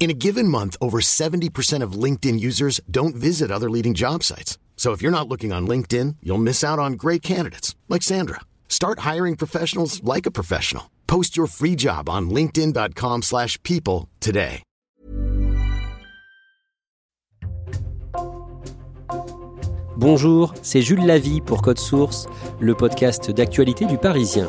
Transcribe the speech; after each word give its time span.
In 0.00 0.08
a 0.08 0.14
given 0.14 0.48
month, 0.48 0.78
over 0.80 1.00
70% 1.02 1.82
of 1.82 1.92
LinkedIn 1.92 2.40
users 2.40 2.80
don't 2.90 3.14
visit 3.14 3.50
other 3.50 3.68
leading 3.68 3.92
job 3.92 4.22
sites. 4.22 4.56
So 4.74 4.92
if 4.92 5.02
you're 5.02 5.12
not 5.12 5.28
looking 5.28 5.52
on 5.52 5.68
LinkedIn, 5.68 6.16
you'll 6.22 6.38
miss 6.38 6.64
out 6.64 6.78
on 6.78 6.94
great 6.94 7.20
candidates 7.20 7.76
like 7.90 8.02
Sandra. 8.02 8.40
Start 8.66 9.00
hiring 9.00 9.36
professionals 9.36 10.02
like 10.02 10.24
a 10.24 10.30
professional. 10.30 10.90
Post 11.06 11.36
your 11.36 11.46
free 11.46 11.76
job 11.76 12.08
on 12.08 12.30
linkedin.com/people 12.30 14.08
today. 14.20 14.62
Bonjour, 19.98 20.54
c'est 20.62 20.80
Jules 20.80 21.04
Lavie 21.04 21.42
pour 21.42 21.60
Code 21.60 21.78
Source, 21.78 22.26
le 22.58 22.74
podcast 22.74 23.30
d'actualité 23.30 23.84
du 23.84 23.98
Parisien. 23.98 24.48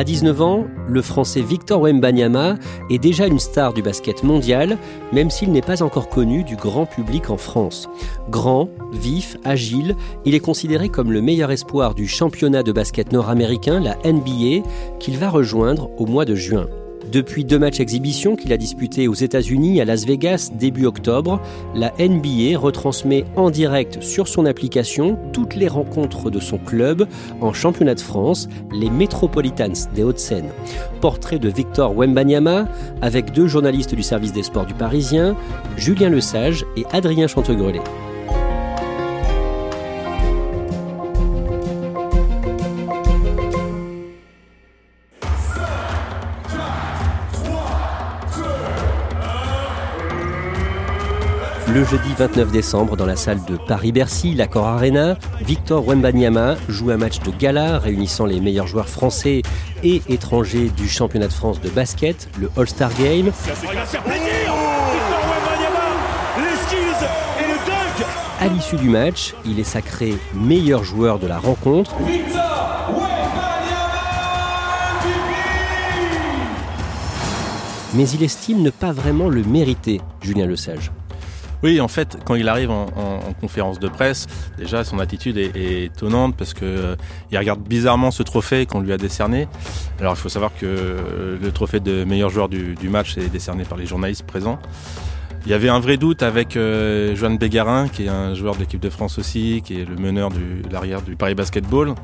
À 0.00 0.04
19 0.04 0.40
ans, 0.40 0.64
le 0.88 1.02
Français 1.02 1.42
Victor 1.42 1.82
Wembanyama 1.82 2.54
est 2.88 2.96
déjà 2.96 3.26
une 3.26 3.38
star 3.38 3.74
du 3.74 3.82
basket 3.82 4.24
mondial, 4.24 4.78
même 5.12 5.28
s'il 5.28 5.52
n'est 5.52 5.60
pas 5.60 5.82
encore 5.82 6.08
connu 6.08 6.42
du 6.42 6.56
grand 6.56 6.86
public 6.86 7.28
en 7.28 7.36
France. 7.36 7.86
Grand, 8.30 8.70
vif, 8.94 9.36
agile, 9.44 9.96
il 10.24 10.34
est 10.34 10.40
considéré 10.40 10.88
comme 10.88 11.12
le 11.12 11.20
meilleur 11.20 11.50
espoir 11.50 11.94
du 11.94 12.08
championnat 12.08 12.62
de 12.62 12.72
basket 12.72 13.12
nord-américain, 13.12 13.78
la 13.78 13.98
NBA, 14.10 14.66
qu'il 15.00 15.18
va 15.18 15.28
rejoindre 15.28 15.90
au 15.98 16.06
mois 16.06 16.24
de 16.24 16.34
juin. 16.34 16.66
Depuis 17.12 17.44
deux 17.44 17.58
matchs 17.58 17.80
exhibition 17.80 18.36
qu'il 18.36 18.52
a 18.52 18.56
disputés 18.56 19.08
aux 19.08 19.14
États-Unis 19.14 19.80
à 19.80 19.84
Las 19.84 20.06
Vegas 20.06 20.50
début 20.54 20.86
octobre, 20.86 21.40
la 21.74 21.92
NBA 21.98 22.56
retransmet 22.56 23.24
en 23.34 23.50
direct 23.50 24.00
sur 24.00 24.28
son 24.28 24.46
application 24.46 25.18
toutes 25.32 25.56
les 25.56 25.66
rencontres 25.66 26.30
de 26.30 26.38
son 26.38 26.58
club 26.58 27.08
en 27.40 27.52
championnat 27.52 27.96
de 27.96 28.00
France, 28.00 28.48
les 28.72 28.90
Metropolitans 28.90 29.88
des 29.92 30.04
Hauts-de-Seine. 30.04 30.50
Portrait 31.00 31.40
de 31.40 31.48
Victor 31.48 31.96
Wembanyama 31.96 32.68
avec 33.02 33.32
deux 33.32 33.48
journalistes 33.48 33.94
du 33.96 34.04
service 34.04 34.32
des 34.32 34.44
sports 34.44 34.66
du 34.66 34.74
Parisien, 34.74 35.36
Julien 35.76 36.10
Lesage 36.10 36.64
et 36.76 36.84
Adrien 36.92 37.26
Chantegrelet. 37.26 37.80
Le 51.72 51.84
jeudi 51.84 52.08
29 52.18 52.50
décembre, 52.50 52.96
dans 52.96 53.06
la 53.06 53.14
salle 53.14 53.38
de 53.44 53.56
Paris-Bercy, 53.56 54.34
l'Accor 54.34 54.66
Arena, 54.66 55.16
Victor 55.40 55.86
Wembanyama 55.86 56.56
joue 56.68 56.90
un 56.90 56.96
match 56.96 57.20
de 57.20 57.30
gala 57.30 57.78
réunissant 57.78 58.26
les 58.26 58.40
meilleurs 58.40 58.66
joueurs 58.66 58.88
français 58.88 59.42
et 59.84 60.02
étrangers 60.08 60.68
du 60.70 60.88
championnat 60.88 61.28
de 61.28 61.32
France 61.32 61.60
de 61.60 61.68
basket, 61.68 62.28
le 62.40 62.50
All-Star 62.56 62.90
Game. 62.98 63.30
À 68.40 68.48
l'issue 68.48 68.76
du 68.76 68.88
match, 68.88 69.34
il 69.46 69.60
est 69.60 69.64
sacré 69.64 70.14
meilleur 70.34 70.82
joueur 70.82 71.20
de 71.20 71.28
la 71.28 71.38
rencontre. 71.38 71.94
Mais 77.94 78.08
il 78.08 78.24
estime 78.24 78.60
ne 78.60 78.70
pas 78.70 78.90
vraiment 78.90 79.28
le 79.28 79.44
mériter, 79.44 80.00
Julien 80.20 80.46
Lesage. 80.46 80.90
Oui, 81.62 81.80
en 81.80 81.88
fait, 81.88 82.16
quand 82.24 82.36
il 82.36 82.48
arrive 82.48 82.70
en, 82.70 82.86
en- 82.96 83.28
en 83.28 83.32
conférence 83.38 83.78
de 83.78 83.88
presse, 83.88 84.26
déjà 84.56 84.82
son 84.82 84.98
attitude 84.98 85.36
est, 85.36 85.54
est 85.54 85.84
étonnante 85.84 86.34
parce 86.36 86.54
que 86.54 86.64
euh, 86.64 86.96
il 87.30 87.36
regarde 87.38 87.60
bizarrement 87.60 88.10
ce 88.10 88.22
trophée 88.22 88.64
qu'on 88.64 88.80
lui 88.80 88.92
a 88.92 88.96
décerné. 88.96 89.46
Alors 90.00 90.14
il 90.14 90.16
faut 90.18 90.30
savoir 90.30 90.52
que 90.58 90.64
euh, 90.64 91.36
le 91.40 91.52
trophée 91.52 91.80
de 91.80 92.04
meilleur 92.04 92.30
joueur 92.30 92.48
du, 92.48 92.76
match 92.88 93.18
est 93.18 93.28
décerné 93.28 93.64
par 93.64 93.76
les 93.76 93.84
journalistes 93.86 94.24
présents. 94.24 94.58
Il 95.44 95.50
y 95.50 95.54
avait 95.54 95.68
un 95.68 95.80
vrai 95.80 95.96
doute 95.96 96.22
avec 96.22 96.56
euh, 96.56 97.14
Joan 97.14 97.36
Bégarin, 97.38 97.88
qui 97.88 98.04
est 98.06 98.08
un 98.08 98.34
joueur 98.34 98.54
de 98.54 98.60
l'équipe 98.60 98.80
de 98.80 98.90
France 98.90 99.18
aussi, 99.18 99.62
qui 99.64 99.80
est 99.80 99.84
le 99.84 99.96
meneur 99.96 100.30
du 100.30 100.62
l'arrière 100.70 101.02
du 101.02 101.16
Paris 101.16 101.34
Basketball, 101.34 101.94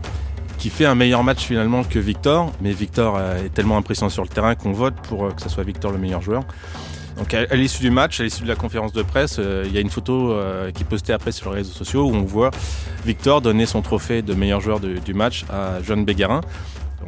qui 0.58 0.70
fait 0.70 0.86
un 0.86 0.94
meilleur 0.94 1.22
match 1.24 1.44
finalement 1.44 1.82
que 1.82 1.98
Victor. 1.98 2.52
Mais 2.60 2.72
Victor 2.72 3.16
euh, 3.18 3.44
est 3.44 3.54
tellement 3.54 3.76
impressionnant 3.78 4.10
sur 4.10 4.22
le 4.22 4.28
terrain 4.28 4.54
qu'on 4.54 4.72
vote 4.72 4.94
pour 5.08 5.34
que 5.34 5.40
ce 5.42 5.48
soit 5.48 5.64
Victor 5.64 5.92
le 5.92 5.98
meilleur 5.98 6.20
joueur. 6.20 6.44
Donc 7.16 7.32
à, 7.32 7.44
l'issue 7.54 7.82
du 7.82 7.90
match, 7.90 8.20
à 8.20 8.24
l'issue 8.24 8.42
de 8.42 8.48
la 8.48 8.56
conférence 8.56 8.92
de 8.92 9.02
presse, 9.02 9.36
euh, 9.38 9.64
il 9.66 9.72
y 9.72 9.78
a 9.78 9.80
une 9.80 9.90
photo 9.90 10.32
euh, 10.32 10.70
qui 10.70 10.82
est 10.82 10.86
postée 10.86 11.12
après 11.12 11.32
sur 11.32 11.50
les 11.50 11.56
réseaux 11.56 11.72
sociaux 11.72 12.06
où 12.06 12.14
on 12.14 12.22
voit 12.22 12.50
Victor 13.06 13.40
donner 13.40 13.64
son 13.64 13.80
trophée 13.80 14.20
de 14.20 14.34
meilleur 14.34 14.60
joueur 14.60 14.80
du 14.80 15.14
match 15.14 15.44
à 15.50 15.82
Joan 15.82 16.04
Bégarin. 16.04 16.42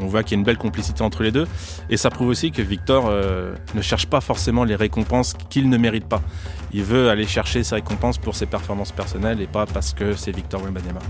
On 0.00 0.06
voit 0.06 0.22
qu'il 0.22 0.32
y 0.32 0.34
a 0.36 0.38
une 0.38 0.44
belle 0.44 0.58
complicité 0.58 1.02
entre 1.02 1.22
les 1.22 1.32
deux. 1.32 1.46
Et 1.90 1.96
ça 1.96 2.10
prouve 2.10 2.28
aussi 2.28 2.52
que 2.52 2.62
Victor 2.62 3.06
euh, 3.08 3.54
ne 3.74 3.82
cherche 3.82 4.06
pas 4.06 4.20
forcément 4.20 4.64
les 4.64 4.76
récompenses 4.76 5.34
qu'il 5.50 5.68
ne 5.68 5.76
mérite 5.76 6.06
pas. 6.06 6.22
Il 6.72 6.84
veut 6.84 7.10
aller 7.10 7.26
chercher 7.26 7.64
ses 7.64 7.76
récompenses 7.76 8.18
pour 8.18 8.36
ses 8.36 8.46
performances 8.46 8.92
personnelles 8.92 9.40
et 9.40 9.46
pas 9.46 9.66
parce 9.66 9.92
que 9.92 10.14
c'est 10.14 10.34
Victor 10.34 10.62
Wembanyama. 10.62 11.00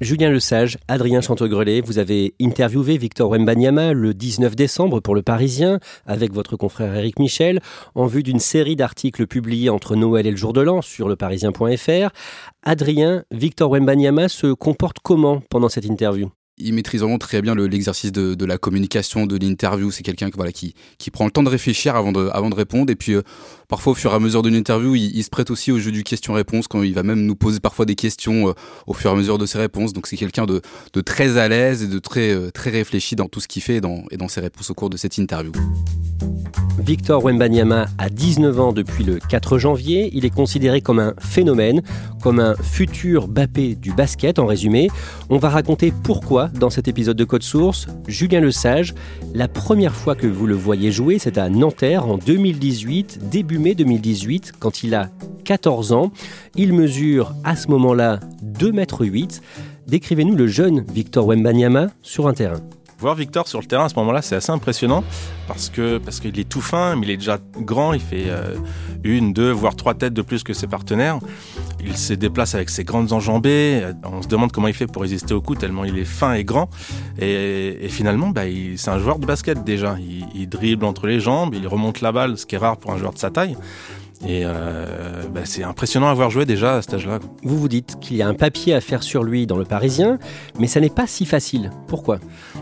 Julien 0.00 0.30
Lesage, 0.30 0.78
Adrien 0.88 1.20
Chantegrelet, 1.20 1.82
vous 1.82 1.98
avez 1.98 2.32
interviewé 2.40 2.96
Victor 2.96 3.28
Wembanyama 3.28 3.92
le 3.92 4.14
19 4.14 4.56
décembre 4.56 5.00
pour 5.00 5.14
Le 5.14 5.20
Parisien 5.20 5.78
avec 6.06 6.32
votre 6.32 6.56
confrère 6.56 6.94
Éric 6.96 7.18
Michel 7.18 7.60
en 7.94 8.06
vue 8.06 8.22
d'une 8.22 8.38
série 8.38 8.76
d'articles 8.76 9.26
publiés 9.26 9.68
entre 9.68 9.96
Noël 9.96 10.26
et 10.26 10.30
le 10.30 10.38
jour 10.38 10.54
de 10.54 10.62
l'an 10.62 10.80
sur 10.80 11.06
leparisien.fr. 11.06 12.10
Adrien, 12.62 13.24
Victor 13.30 13.70
Wembanyama 13.70 14.30
se 14.30 14.54
comporte 14.54 15.00
comment 15.02 15.42
pendant 15.50 15.68
cette 15.68 15.84
interview? 15.84 16.30
Il 16.60 16.74
maîtrise 16.74 17.00
vraiment 17.00 17.18
très 17.18 17.42
bien 17.42 17.54
le- 17.54 17.66
l'exercice 17.66 18.12
de, 18.12 18.44
la 18.44 18.58
communication, 18.58 19.26
de 19.26 19.36
l'interview. 19.36 19.90
C'est 19.90 20.02
quelqu'un 20.02 20.30
qui, 20.30 20.36
voilà, 20.36 20.52
qui, 20.52 20.74
qui 20.98 21.10
prend 21.10 21.24
le 21.24 21.30
temps 21.30 21.42
de 21.42 21.48
réfléchir 21.48 21.96
avant 21.96 22.12
de, 22.12 22.28
avant 22.32 22.50
de 22.50 22.54
répondre. 22.54 22.90
Et 22.90 22.96
puis, 22.96 23.12
euh, 23.14 23.22
parfois, 23.68 23.92
au 23.92 23.94
fur 23.96 24.12
et 24.12 24.14
à 24.14 24.18
mesure 24.18 24.42
d'une 24.42 24.54
interview, 24.54 24.94
il, 24.94 25.16
il 25.16 25.24
se 25.24 25.30
prête 25.30 25.50
aussi 25.50 25.72
au 25.72 25.78
jeu 25.78 25.92
du 25.92 26.02
question-réponse, 26.04 26.68
quand 26.68 26.82
il 26.82 26.94
va 26.94 27.02
même 27.02 27.22
nous 27.24 27.36
poser 27.36 27.60
parfois 27.60 27.86
des 27.86 27.94
questions 27.94 28.48
euh, 28.48 28.52
au 28.86 28.94
fur 28.94 29.10
et 29.10 29.12
à 29.12 29.16
mesure 29.16 29.38
de 29.38 29.46
ses 29.46 29.58
réponses. 29.58 29.92
Donc, 29.92 30.06
c'est 30.06 30.16
quelqu'un 30.16 30.46
de, 30.46 30.60
de 30.92 31.00
très 31.00 31.36
à 31.38 31.48
l'aise 31.48 31.82
et 31.82 31.86
de 31.88 31.98
très, 31.98 32.30
euh, 32.30 32.50
très 32.50 32.70
réfléchi 32.70 33.16
dans 33.16 33.28
tout 33.28 33.40
ce 33.40 33.48
qu'il 33.48 33.62
fait 33.62 33.76
et 33.76 33.80
dans, 33.80 34.04
et 34.10 34.16
dans 34.16 34.28
ses 34.28 34.40
réponses 34.40 34.70
au 34.70 34.74
cours 34.74 34.90
de 34.90 34.96
cette 34.96 35.18
interview. 35.18 35.52
Victor 36.78 37.22
Wembanyama 37.24 37.86
a 37.98 38.08
19 38.08 38.58
ans 38.60 38.72
depuis 38.72 39.04
le 39.04 39.18
4 39.18 39.58
janvier. 39.58 40.10
Il 40.14 40.24
est 40.24 40.30
considéré 40.34 40.80
comme 40.80 40.98
un 40.98 41.14
phénomène, 41.20 41.82
comme 42.22 42.40
un 42.40 42.54
futur 42.56 43.28
Bappé 43.28 43.74
du 43.74 43.92
basket 43.92 44.38
en 44.38 44.46
résumé. 44.46 44.88
On 45.28 45.38
va 45.38 45.50
raconter 45.50 45.92
pourquoi 46.02 46.49
dans 46.58 46.70
cet 46.70 46.88
épisode 46.88 47.16
de 47.16 47.24
Code 47.24 47.42
Source. 47.42 47.86
Julien 48.08 48.40
Lesage, 48.40 48.94
la 49.34 49.48
première 49.48 49.94
fois 49.94 50.14
que 50.14 50.26
vous 50.26 50.46
le 50.46 50.54
voyez 50.54 50.92
jouer, 50.92 51.18
c'est 51.18 51.38
à 51.38 51.48
Nanterre 51.48 52.06
en 52.06 52.18
2018, 52.18 53.30
début 53.30 53.58
mai 53.58 53.74
2018, 53.74 54.52
quand 54.58 54.82
il 54.82 54.94
a 54.94 55.10
14 55.44 55.92
ans. 55.92 56.12
Il 56.56 56.72
mesure 56.72 57.34
à 57.44 57.56
ce 57.56 57.68
moment-là 57.68 58.20
2 58.42 58.72
mètres 58.72 59.04
8. 59.04 59.42
Décrivez-nous 59.86 60.36
le 60.36 60.46
jeune 60.46 60.84
Victor 60.92 61.26
Wembanyama 61.26 61.88
sur 62.02 62.28
un 62.28 62.34
terrain. 62.34 62.60
Voir 63.00 63.14
Victor 63.14 63.48
sur 63.48 63.60
le 63.60 63.66
terrain 63.66 63.86
à 63.86 63.88
ce 63.88 63.94
moment-là, 63.96 64.20
c'est 64.20 64.36
assez 64.36 64.52
impressionnant 64.52 65.02
parce 65.48 65.70
que 65.70 65.96
parce 65.96 66.20
qu'il 66.20 66.38
est 66.38 66.48
tout 66.48 66.60
fin, 66.60 66.96
mais 66.96 67.06
il 67.06 67.10
est 67.10 67.16
déjà 67.16 67.38
grand. 67.56 67.94
Il 67.94 68.00
fait 68.00 68.26
euh, 68.28 68.56
une, 69.04 69.32
deux, 69.32 69.50
voire 69.50 69.74
trois 69.74 69.94
têtes 69.94 70.12
de 70.12 70.20
plus 70.20 70.42
que 70.42 70.52
ses 70.52 70.66
partenaires. 70.66 71.18
Il 71.82 71.96
se 71.96 72.12
déplace 72.12 72.54
avec 72.54 72.68
ses 72.68 72.84
grandes 72.84 73.12
enjambées. 73.12 73.90
On 74.04 74.20
se 74.20 74.28
demande 74.28 74.52
comment 74.52 74.68
il 74.68 74.74
fait 74.74 74.86
pour 74.86 75.00
résister 75.00 75.32
au 75.32 75.40
coup 75.40 75.54
tellement 75.54 75.84
il 75.84 75.98
est 75.98 76.04
fin 76.04 76.34
et 76.34 76.44
grand. 76.44 76.68
Et, 77.18 77.88
finalement, 77.88 78.28
bah, 78.28 78.42
c'est 78.76 78.90
un 78.90 78.98
joueur 78.98 79.18
de 79.18 79.24
basket 79.24 79.64
déjà. 79.64 79.96
Il, 79.98 80.26
il 80.34 80.48
dribble 80.48 80.84
entre 80.84 81.06
les 81.06 81.20
jambes, 81.20 81.54
il 81.54 81.66
remonte 81.66 82.02
la 82.02 82.12
balle, 82.12 82.36
ce 82.36 82.44
qui 82.44 82.56
est 82.56 82.58
rare 82.58 82.76
pour 82.76 82.92
un 82.92 82.98
joueur 82.98 83.14
de 83.14 83.18
sa 83.18 83.30
taille. 83.30 83.56
Et 84.26 84.42
euh, 84.44 85.22
bah, 85.32 85.40
c'est 85.44 85.62
impressionnant 85.62 86.08
à 86.08 86.14
voir 86.14 86.30
jouer 86.30 86.44
déjà 86.44 86.76
à 86.76 86.82
cet 86.82 86.94
âge-là. 86.94 87.20
Vous 87.42 87.58
vous 87.58 87.68
dites 87.68 87.98
qu'il 88.00 88.16
y 88.18 88.22
a 88.22 88.28
un 88.28 88.34
papier 88.34 88.74
à 88.74 88.80
faire 88.82 89.02
sur 89.02 89.22
lui 89.22 89.46
dans 89.46 89.56
le 89.56 89.64
Parisien, 89.64 90.18
mais 90.58 90.66
ça 90.66 90.78
n'est 90.80 90.90
pas 90.90 91.06
si 91.06 91.24
facile. 91.24 91.70
Pourquoi? 91.86 92.18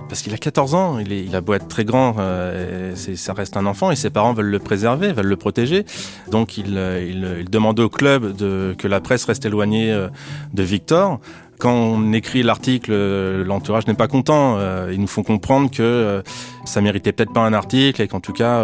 Parce 0.08 0.22
qu'il 0.22 0.32
a 0.34 0.38
14 0.38 0.74
ans, 0.74 0.98
il, 1.00 1.12
est, 1.12 1.24
il 1.24 1.34
a 1.34 1.40
beau 1.40 1.54
être 1.54 1.66
très 1.66 1.84
grand, 1.84 2.14
euh, 2.18 2.94
ça 2.94 3.32
reste 3.32 3.56
un 3.56 3.66
enfant 3.66 3.90
et 3.90 3.96
ses 3.96 4.10
parents 4.10 4.34
veulent 4.34 4.46
le 4.46 4.60
préserver, 4.60 5.12
veulent 5.12 5.26
le 5.26 5.36
protéger. 5.36 5.84
Donc 6.30 6.58
il, 6.58 6.78
euh, 6.78 7.04
il, 7.04 7.40
il 7.40 7.50
demandait 7.50 7.82
au 7.82 7.90
club 7.90 8.36
de, 8.36 8.76
que 8.78 8.86
la 8.86 9.00
presse 9.00 9.24
reste 9.24 9.44
éloignée 9.44 10.08
de 10.54 10.62
Victor. 10.62 11.20
Quand 11.58 11.74
on 11.74 12.12
écrit 12.12 12.44
l'article, 12.44 12.92
euh, 12.92 13.44
l'entourage 13.44 13.86
n'est 13.88 13.94
pas 13.94 14.06
content. 14.06 14.56
Euh, 14.58 14.92
Ils 14.92 15.00
nous 15.00 15.08
font 15.08 15.24
comprendre 15.24 15.70
que 15.70 15.82
euh, 15.82 16.22
ça 16.64 16.80
méritait 16.80 17.12
peut-être 17.12 17.32
pas 17.32 17.40
un 17.40 17.52
article 17.52 18.00
et 18.00 18.06
qu'en 18.08 18.20
tout 18.20 18.32
cas, 18.32 18.62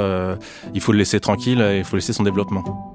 il 0.75 0.81
faut 0.81 0.93
le 0.93 0.99
laisser 0.99 1.21
tranquille, 1.21 1.61
et 1.61 1.79
il 1.79 1.85
faut 1.85 1.97
laisser 1.97 2.13
son 2.13 2.23
développement. 2.23 2.94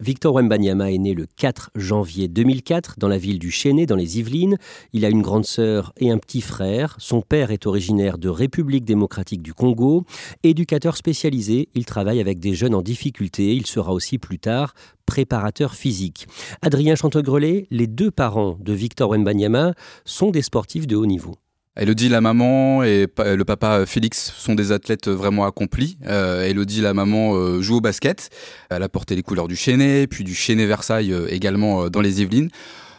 Victor 0.00 0.34
Wembanyama 0.34 0.90
est 0.90 0.98
né 0.98 1.12
le 1.12 1.26
4 1.36 1.72
janvier 1.74 2.26
2004 2.26 2.94
dans 2.98 3.08
la 3.08 3.18
ville 3.18 3.38
du 3.38 3.50
Chênay, 3.50 3.84
dans 3.84 3.96
les 3.96 4.18
Yvelines. 4.18 4.56
Il 4.94 5.04
a 5.04 5.10
une 5.10 5.20
grande 5.20 5.44
sœur 5.44 5.92
et 5.98 6.10
un 6.10 6.16
petit 6.16 6.40
frère. 6.40 6.96
Son 6.98 7.20
père 7.20 7.50
est 7.50 7.66
originaire 7.66 8.16
de 8.16 8.30
République 8.30 8.84
démocratique 8.84 9.42
du 9.42 9.52
Congo. 9.52 10.06
Éducateur 10.42 10.96
spécialisé, 10.96 11.68
il 11.74 11.84
travaille 11.84 12.18
avec 12.18 12.40
des 12.40 12.54
jeunes 12.54 12.74
en 12.74 12.80
difficulté. 12.80 13.54
Il 13.54 13.66
sera 13.66 13.92
aussi 13.92 14.16
plus 14.16 14.38
tard 14.38 14.72
préparateur 15.04 15.74
physique. 15.74 16.28
Adrien 16.62 16.94
Chantegrelet, 16.94 17.66
les 17.70 17.86
deux 17.86 18.10
parents 18.10 18.56
de 18.60 18.72
Victor 18.72 19.10
Wembanyama 19.10 19.74
sont 20.06 20.30
des 20.30 20.42
sportifs 20.42 20.86
de 20.86 20.96
haut 20.96 21.06
niveau. 21.06 21.34
Elodie, 21.80 22.10
la 22.10 22.20
maman, 22.20 22.82
et 22.82 23.06
le 23.16 23.42
papa 23.44 23.86
Félix 23.86 24.34
sont 24.36 24.54
des 24.54 24.70
athlètes 24.70 25.08
vraiment 25.08 25.46
accomplis. 25.46 25.96
Euh, 26.06 26.46
Elodie, 26.46 26.82
la 26.82 26.92
maman, 26.92 27.34
euh, 27.34 27.62
joue 27.62 27.76
au 27.76 27.80
basket. 27.80 28.28
Elle 28.68 28.82
a 28.82 28.90
porté 28.90 29.16
les 29.16 29.22
couleurs 29.22 29.48
du 29.48 29.56
Chênay, 29.56 30.06
puis 30.06 30.22
du 30.22 30.34
Chênay 30.34 30.66
Versailles 30.66 31.10
euh, 31.10 31.26
également 31.30 31.84
euh, 31.84 31.88
dans 31.88 32.02
les 32.02 32.20
Yvelines. 32.20 32.50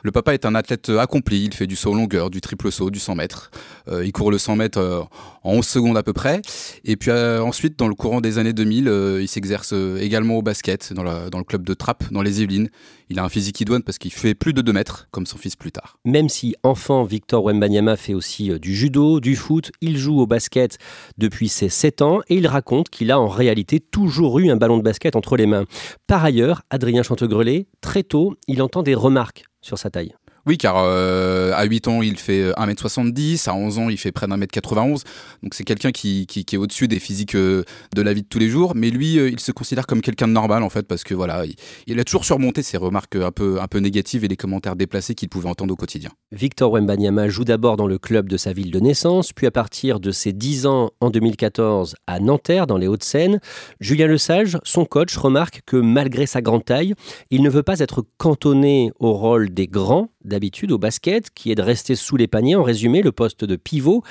Le 0.03 0.11
papa 0.11 0.33
est 0.33 0.45
un 0.45 0.55
athlète 0.55 0.89
accompli, 0.89 1.45
il 1.45 1.53
fait 1.53 1.67
du 1.67 1.75
saut 1.75 1.91
en 1.91 1.95
longueur, 1.95 2.29
du 2.29 2.41
triple 2.41 2.71
saut, 2.71 2.89
du 2.89 2.99
100 2.99 3.15
mètres. 3.15 3.51
Euh, 3.87 4.05
il 4.05 4.11
court 4.11 4.31
le 4.31 4.37
100 4.37 4.55
mètres 4.55 4.79
euh, 4.79 5.01
en 5.43 5.53
11 5.53 5.65
secondes 5.65 5.97
à 5.97 6.03
peu 6.03 6.13
près. 6.13 6.41
Et 6.85 6.95
puis 6.95 7.11
euh, 7.11 7.41
ensuite, 7.43 7.77
dans 7.77 7.87
le 7.87 7.95
courant 7.95 8.21
des 8.21 8.37
années 8.37 8.53
2000, 8.53 8.87
euh, 8.87 9.21
il 9.21 9.27
s'exerce 9.27 9.73
euh, 9.73 9.97
également 9.99 10.35
au 10.35 10.41
basket 10.41 10.93
dans, 10.93 11.03
le 11.03 11.43
club 11.43 11.63
de 11.63 11.73
Trappes, 11.73 12.11
dans 12.11 12.21
les 12.21 12.41
Yvelines. 12.41 12.69
Il 13.09 13.19
a 13.19 13.23
un 13.23 13.29
physique 13.29 13.59
idoine 13.59 13.83
parce 13.83 13.97
qu'il 13.97 14.11
fait 14.11 14.35
plus 14.35 14.53
de 14.53 14.61
2 14.61 14.71
mètres, 14.71 15.07
comme 15.11 15.25
son 15.25 15.37
fils 15.37 15.55
plus 15.55 15.71
tard. 15.71 15.97
Même 16.05 16.29
si 16.29 16.55
enfant, 16.63 17.03
Victor 17.03 17.43
Wembanyama 17.43 17.97
fait 17.97 18.13
aussi 18.13 18.51
euh, 18.51 18.59
du 18.59 18.75
judo, 18.75 19.19
du 19.19 19.35
foot, 19.35 19.71
il 19.81 19.97
joue 19.97 20.19
au 20.19 20.27
basket 20.27 20.77
depuis 21.17 21.49
ses 21.49 21.69
7 21.69 22.01
ans 22.01 22.19
et 22.29 22.35
il 22.35 22.47
raconte 22.47 22.89
qu'il 22.89 23.11
a 23.11 23.19
en 23.19 23.27
réalité 23.27 23.79
toujours 23.79 24.39
eu 24.39 24.49
un 24.49 24.55
ballon 24.55 24.77
de 24.77 24.83
basket 24.83 25.15
entre 25.15 25.35
les 25.35 25.45
mains. 25.45 25.65
Par 26.07 26.23
ailleurs, 26.23 26.61
Adrien 26.69 27.03
Chantegrelet, 27.03 27.67
très 27.81 28.03
tôt, 28.03 28.35
il 28.47 28.61
entend 28.61 28.83
des 28.83 28.95
remarques 28.95 29.45
sur 29.61 29.77
sa 29.77 29.89
taille. 29.89 30.15
Oui, 30.45 30.57
car 30.57 30.75
euh, 30.77 31.53
à 31.55 31.65
8 31.65 31.87
ans, 31.87 32.01
il 32.01 32.17
fait 32.17 32.41
euh, 32.41 32.53
1m70, 32.53 33.47
à 33.49 33.53
11 33.53 33.77
ans, 33.77 33.89
il 33.89 33.97
fait 33.97 34.11
près 34.11 34.27
d'un 34.27 34.37
mètre 34.37 34.51
91. 34.51 35.03
Donc 35.43 35.53
c'est 35.53 35.63
quelqu'un 35.63 35.91
qui, 35.91 36.25
qui, 36.25 36.43
est 36.55 36.57
au-dessus 36.57 36.87
des 36.87 36.99
physiques 36.99 37.35
euh, 37.35 37.63
de 37.95 38.01
la 38.01 38.13
vie 38.13 38.23
de 38.23 38.27
tous 38.27 38.39
les 38.39 38.49
jours. 38.49 38.73
Mais 38.75 38.89
lui, 38.89 39.19
euh, 39.19 39.29
il 39.29 39.39
se 39.39 39.51
considère 39.51 39.85
comme 39.87 40.01
quelqu'un 40.01 40.27
de 40.27 40.33
normal, 40.33 40.63
en 40.63 40.69
fait, 40.69 40.87
parce 40.87 41.03
que 41.03 41.13
voilà, 41.13 41.43
il, 41.87 41.99
a 41.99 42.03
toujours 42.03 42.25
surmonté 42.25 42.63
ses 42.63 42.77
remarques 42.77 43.15
un 43.15 43.31
peu, 43.31 43.61
un 43.61 43.67
peu 43.67 43.79
négatives 43.79 44.23
et 44.23 44.27
les 44.27 44.37
commentaires 44.37 44.75
déplacés 44.75 45.15
qu'il 45.15 45.29
pouvait 45.29 45.49
entendre 45.49 45.73
au 45.73 45.77
quotidien. 45.77 46.09
Victor 46.31 46.71
Wembanyama 46.71 47.29
joue 47.29 47.43
d'abord 47.43 47.77
dans 47.77 47.87
le 47.87 47.97
club 47.97 48.29
de 48.29 48.37
sa 48.37 48.53
ville 48.53 48.71
de 48.71 48.79
naissance, 48.79 49.33
puis 49.33 49.47
à 49.47 49.51
partir 49.51 49.99
de 49.99 50.11
ses 50.11 50.33
10 50.33 50.65
ans 50.65 50.91
en 50.99 51.09
2014 51.09 51.95
à 52.07 52.19
Nanterre, 52.19 52.67
dans 52.67 52.77
les 52.77 52.87
Hauts-de-Seine. 52.87 53.39
Julien 53.79 54.07
Lesage, 54.07 54.57
son 54.63 54.85
coach, 54.85 55.15
remarque 55.17 55.61
que 55.65 55.77
malgré 55.77 56.25
sa 56.25 56.41
grande 56.41 56.65
taille, 56.65 56.93
il 57.29 57.41
ne 57.41 57.49
veut 57.49 57.63
pas 57.63 57.79
être 57.79 58.03
cantonné 58.17 58.91
au 58.99 59.13
rôle 59.13 59.49
des 59.49 59.67
grands, 59.67 60.09
d'habitude 60.23 60.71
au 60.71 60.77
basket, 60.77 61.29
qui 61.33 61.51
est 61.51 61.55
de 61.55 61.61
rester 61.61 61.95
sous 61.95 62.17
les 62.17 62.27
paniers, 62.27 62.55
en 62.55 62.63
résumé, 62.63 63.01
le 63.01 63.11
poste 63.11 63.45
de 63.45 63.55
pivot. 63.55 64.03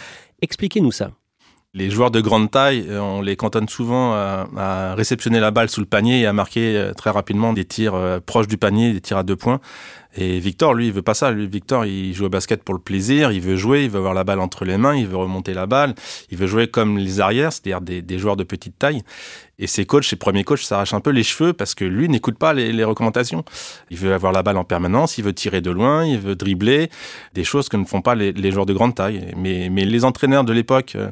Expliquez-nous 0.42 0.92
ça. 0.92 1.12
Les 1.72 1.88
joueurs 1.88 2.10
de 2.10 2.20
grande 2.20 2.50
taille, 2.50 2.84
euh, 2.88 3.00
on 3.00 3.20
les 3.22 3.36
cantonne 3.36 3.68
souvent 3.68 4.12
à, 4.12 4.48
à 4.56 4.94
réceptionner 4.96 5.38
la 5.38 5.52
balle 5.52 5.70
sous 5.70 5.78
le 5.80 5.86
panier 5.86 6.22
et 6.22 6.26
à 6.26 6.32
marquer 6.32 6.76
euh, 6.76 6.92
très 6.94 7.10
rapidement 7.10 7.52
des 7.52 7.64
tirs 7.64 7.94
euh, 7.94 8.18
proches 8.18 8.48
du 8.48 8.56
panier, 8.56 8.92
des 8.92 9.00
tirs 9.00 9.18
à 9.18 9.22
deux 9.22 9.36
points. 9.36 9.60
Et 10.16 10.40
Victor, 10.40 10.74
lui, 10.74 10.88
il 10.88 10.92
veut 10.92 11.02
pas 11.02 11.14
ça. 11.14 11.30
Victor, 11.30 11.84
il 11.86 12.12
joue 12.14 12.24
au 12.24 12.28
basket 12.28 12.64
pour 12.64 12.74
le 12.74 12.80
plaisir, 12.80 13.30
il 13.30 13.40
veut 13.40 13.56
jouer, 13.56 13.84
il 13.84 13.90
veut 13.90 13.98
avoir 13.98 14.12
la 14.14 14.24
balle 14.24 14.40
entre 14.40 14.64
les 14.64 14.76
mains, 14.76 14.96
il 14.96 15.06
veut 15.06 15.16
remonter 15.16 15.54
la 15.54 15.66
balle, 15.66 15.94
il 16.30 16.36
veut 16.36 16.48
jouer 16.48 16.66
comme 16.66 16.98
les 16.98 17.20
arrières, 17.20 17.52
c'est-à-dire 17.52 17.80
des, 17.80 18.02
des 18.02 18.18
joueurs 18.18 18.36
de 18.36 18.42
petite 18.42 18.76
taille. 18.76 19.02
Et 19.60 19.66
ses 19.68 19.84
coachs, 19.84 20.04
ses 20.04 20.16
premiers 20.16 20.42
coachs, 20.42 20.60
s'arrachent 20.60 20.94
un 20.94 21.00
peu 21.00 21.10
les 21.10 21.22
cheveux 21.22 21.52
parce 21.52 21.74
que 21.76 21.84
lui 21.84 22.08
n'écoute 22.08 22.38
pas 22.38 22.54
les, 22.54 22.72
les 22.72 22.82
recommandations. 22.82 23.44
Il 23.90 23.98
veut 23.98 24.12
avoir 24.12 24.32
la 24.32 24.42
balle 24.42 24.56
en 24.56 24.64
permanence, 24.64 25.16
il 25.18 25.24
veut 25.24 25.34
tirer 25.34 25.60
de 25.60 25.70
loin, 25.70 26.04
il 26.04 26.18
veut 26.18 26.34
dribbler, 26.34 26.90
des 27.34 27.44
choses 27.44 27.68
que 27.68 27.76
ne 27.76 27.84
font 27.84 28.00
pas 28.02 28.16
les, 28.16 28.32
les 28.32 28.50
joueurs 28.50 28.66
de 28.66 28.72
grande 28.72 28.96
taille. 28.96 29.32
Mais, 29.36 29.68
mais 29.70 29.84
les 29.84 30.04
entraîneurs 30.04 30.44
de 30.44 30.52
l'époque 30.52 30.94
euh, 30.96 31.10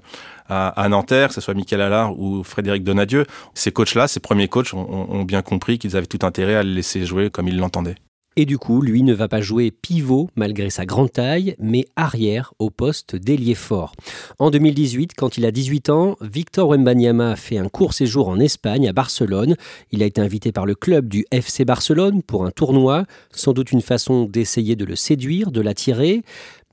à, 0.48 0.68
à 0.70 0.88
Nanterre, 0.88 1.28
que 1.28 1.34
ce 1.34 1.40
soit 1.40 1.54
Michael 1.54 1.82
Allard 1.82 2.18
ou 2.18 2.42
Frédéric 2.42 2.82
Donadieu, 2.82 3.26
ces 3.54 3.70
coachs-là, 3.70 4.08
ces 4.08 4.18
premiers 4.18 4.48
coachs, 4.48 4.72
ont- 4.74 5.06
ont 5.10 5.24
bien 5.24 5.42
compris 5.42 5.78
qu'ils 5.78 5.96
avaient 5.96 6.06
tout 6.06 6.26
intérêt 6.26 6.56
à 6.56 6.62
le 6.64 6.70
laisser 6.72 7.04
jouer 7.04 7.30
comme 7.30 7.46
ils 7.46 7.58
l'entendaient. 7.58 7.96
Et 8.40 8.46
du 8.46 8.56
coup, 8.56 8.82
lui 8.82 9.02
ne 9.02 9.14
va 9.14 9.26
pas 9.26 9.40
jouer 9.40 9.72
pivot 9.72 10.30
malgré 10.36 10.70
sa 10.70 10.86
grande 10.86 11.10
taille, 11.10 11.56
mais 11.58 11.86
arrière 11.96 12.54
au 12.60 12.70
poste 12.70 13.16
d'ailier 13.16 13.56
fort. 13.56 13.96
En 14.38 14.52
2018, 14.52 15.14
quand 15.16 15.38
il 15.38 15.44
a 15.44 15.50
18 15.50 15.90
ans, 15.90 16.16
Victor 16.20 16.68
Wembanyama 16.68 17.34
fait 17.34 17.58
un 17.58 17.68
court 17.68 17.94
séjour 17.94 18.28
en 18.28 18.38
Espagne, 18.38 18.88
à 18.88 18.92
Barcelone. 18.92 19.56
Il 19.90 20.04
a 20.04 20.06
été 20.06 20.20
invité 20.20 20.52
par 20.52 20.66
le 20.66 20.76
club 20.76 21.08
du 21.08 21.26
FC 21.32 21.64
Barcelone 21.64 22.22
pour 22.22 22.46
un 22.46 22.52
tournoi, 22.52 23.06
sans 23.32 23.52
doute 23.52 23.72
une 23.72 23.82
façon 23.82 24.26
d'essayer 24.26 24.76
de 24.76 24.84
le 24.84 24.94
séduire, 24.94 25.50
de 25.50 25.60
l'attirer, 25.60 26.22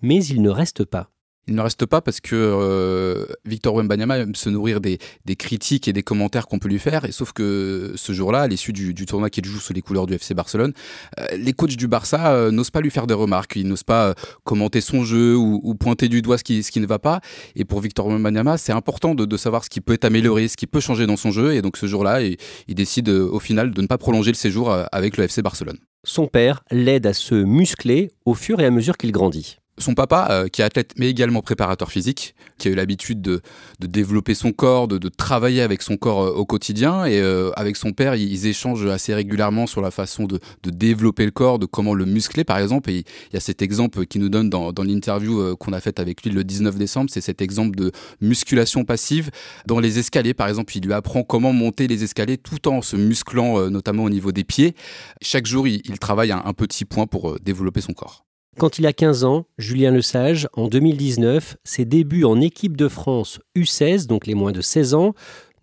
mais 0.03 0.23
il 0.23 0.43
ne 0.43 0.51
reste 0.51 0.85
pas. 0.85 1.14
Il 1.47 1.53
ne 1.53 1.61
reste 1.61 1.85
pas 1.85 2.01
parce 2.01 2.21
que 2.21 2.35
euh, 2.35 3.25
Victor 3.45 3.75
Wembanyama 3.75 4.17
aime 4.17 4.33
se 4.33 4.49
nourrir 4.49 4.81
des, 4.81 4.97
critiques 5.37 5.87
et 5.87 5.93
des 5.93 6.01
commentaires 6.01 6.47
qu'on 6.47 6.57
peut 6.57 6.69
lui 6.69 6.79
faire. 6.79 7.05
Et 7.05 7.11
sauf 7.11 7.33
que 7.33 7.93
ce 7.95 8.13
jour-là, 8.13 8.41
à 8.41 8.47
l'issue 8.47 8.73
du, 8.73 8.93
tournoi 9.05 9.29
qu'il 9.29 9.45
joue 9.45 9.59
sous 9.59 9.73
les 9.73 9.81
couleurs 9.81 10.07
du 10.07 10.15
FC 10.15 10.33
Barcelone, 10.33 10.73
euh, 11.19 11.25
les 11.37 11.53
coachs 11.53 11.75
du 11.75 11.87
Barça 11.87 12.33
euh, 12.33 12.49
n'osent 12.49 12.71
pas 12.71 12.81
lui 12.81 12.89
faire 12.89 13.05
des 13.05 13.13
remarques. 13.13 13.55
Ils 13.57 13.67
n'osent 13.67 13.83
pas 13.83 14.07
euh, 14.07 14.13
commenter 14.43 14.81
son 14.81 15.03
jeu 15.03 15.35
ou, 15.35 15.75
pointer 15.75 16.09
du 16.09 16.23
doigt 16.23 16.39
ce 16.39 16.43
qui, 16.43 16.79
ne 16.79 16.87
va 16.87 16.97
pas. 16.97 17.21
Et 17.55 17.63
pour 17.63 17.79
Victor 17.79 18.07
Wembanyama, 18.07 18.57
c'est 18.57 18.73
important 18.73 19.13
de, 19.13 19.37
savoir 19.37 19.63
ce 19.63 19.69
qui 19.69 19.81
peut 19.81 19.93
être 19.93 20.05
amélioré, 20.05 20.47
ce 20.47 20.57
qui 20.57 20.65
peut 20.65 20.79
changer 20.79 21.05
dans 21.05 21.17
son 21.17 21.29
jeu. 21.29 21.53
Et 21.53 21.61
donc 21.61 21.77
ce 21.77 21.85
jour-là, 21.85 22.21
il, 22.21 22.37
il 22.67 22.73
décide 22.75 23.09
au 23.09 23.39
final 23.39 23.71
de 23.71 23.81
ne 23.81 23.87
pas 23.87 23.99
prolonger 23.99 24.31
le 24.31 24.35
séjour 24.35 24.75
avec 24.91 25.17
le 25.17 25.25
FC 25.25 25.43
Barcelone. 25.43 25.77
Son 26.03 26.27
père 26.27 26.63
l'aide 26.71 27.05
à 27.05 27.13
se 27.13 27.35
muscler 27.35 28.11
au 28.25 28.33
fur 28.33 28.59
et 28.61 28.65
à 28.65 28.71
mesure 28.71 28.97
qu'il 28.97 29.11
grandit. 29.11 29.57
Son 29.77 29.93
papa, 29.93 30.27
euh, 30.31 30.47
qui 30.47 30.61
est 30.61 30.65
athlète 30.65 30.93
mais 30.97 31.09
également 31.09 31.41
préparateur 31.41 31.91
physique, 31.91 32.35
qui 32.57 32.67
a 32.67 32.71
eu 32.71 32.75
l'habitude 32.75 33.21
de, 33.21 33.41
de 33.79 33.87
développer 33.87 34.33
son 34.33 34.51
corps, 34.51 34.87
de, 34.87 34.97
de 34.97 35.09
travailler 35.09 35.61
avec 35.61 35.81
son 35.81 35.97
corps 35.97 36.23
euh, 36.23 36.31
au 36.31 36.45
quotidien, 36.45 37.05
et 37.05 37.19
euh, 37.19 37.51
avec 37.55 37.75
son 37.75 37.91
père, 37.91 38.15
ils, 38.15 38.47
échangent 38.47 38.85
assez 38.85 39.13
régulièrement 39.13 39.67
sur 39.67 39.81
la 39.81 39.91
façon 39.91 40.25
de, 40.25 40.39
de 40.63 40.69
développer 40.69 41.25
le 41.25 41.31
corps, 41.31 41.59
de 41.59 41.65
comment 41.65 41.93
le 41.93 42.05
muscler 42.05 42.43
par 42.43 42.59
exemple. 42.59 42.89
Et 42.89 42.99
il 42.99 43.33
y 43.33 43.37
a 43.37 43.39
cet 43.39 43.61
exemple 43.61 44.05
qui 44.05 44.19
nous 44.19 44.29
donne 44.29 44.49
dans, 44.49 44.71
dans 44.71 44.83
l'interview 44.83 45.39
euh, 45.39 45.55
qu'on 45.55 45.73
a 45.73 45.81
faite 45.81 45.99
avec 45.99 46.23
lui 46.23 46.31
le 46.31 46.43
19 46.43 46.77
décembre, 46.77 47.09
c'est 47.11 47.21
cet 47.21 47.41
exemple 47.41 47.75
de 47.75 47.91
musculation 48.21 48.85
passive 48.85 49.31
dans 49.65 49.79
les 49.79 49.99
escaliers 49.99 50.33
par 50.33 50.47
exemple. 50.47 50.75
Il 50.77 50.85
lui 50.85 50.93
apprend 50.93 51.23
comment 51.23 51.53
monter 51.53 51.87
les 51.87 52.03
escaliers 52.03 52.37
tout 52.37 52.67
en 52.67 52.81
se 52.81 52.95
musclant, 52.95 53.59
euh, 53.59 53.69
notamment 53.69 54.03
au 54.03 54.09
niveau 54.09 54.31
des 54.31 54.43
pieds. 54.43 54.75
Chaque 55.21 55.45
jour, 55.45 55.67
il, 55.67 55.81
il 55.85 55.99
travaille 55.99 56.31
un, 56.31 56.41
un 56.45 56.53
petit 56.53 56.85
point 56.85 57.07
pour 57.07 57.39
développer 57.39 57.81
son 57.81 57.93
corps. 57.93 58.24
Quand 58.57 58.79
il 58.79 58.87
a 58.87 58.93
15 58.93 59.25
ans, 59.25 59.47
Julien 59.57 59.91
Lesage, 59.91 60.47
en 60.53 60.69
2019, 60.69 61.57
ses 61.65 61.83
débuts 61.83 62.23
en 62.23 62.39
équipe 62.39 62.77
de 62.77 62.87
France 62.87 63.41
U16, 63.57 64.07
donc 64.07 64.27
les 64.27 64.33
moins 64.33 64.53
de 64.53 64.61
16 64.61 64.93
ans, 64.93 65.13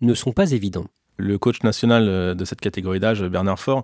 ne 0.01 0.13
sont 0.13 0.31
pas 0.31 0.51
évidents. 0.51 0.85
Le 1.17 1.39
coach 1.39 1.63
national 1.63 2.07
euh, 2.07 2.35
de 2.35 2.45
cette 2.45 2.61
catégorie 2.61 2.99
d'âge, 2.99 3.23
Bernard 3.23 3.59
Faure, 3.59 3.83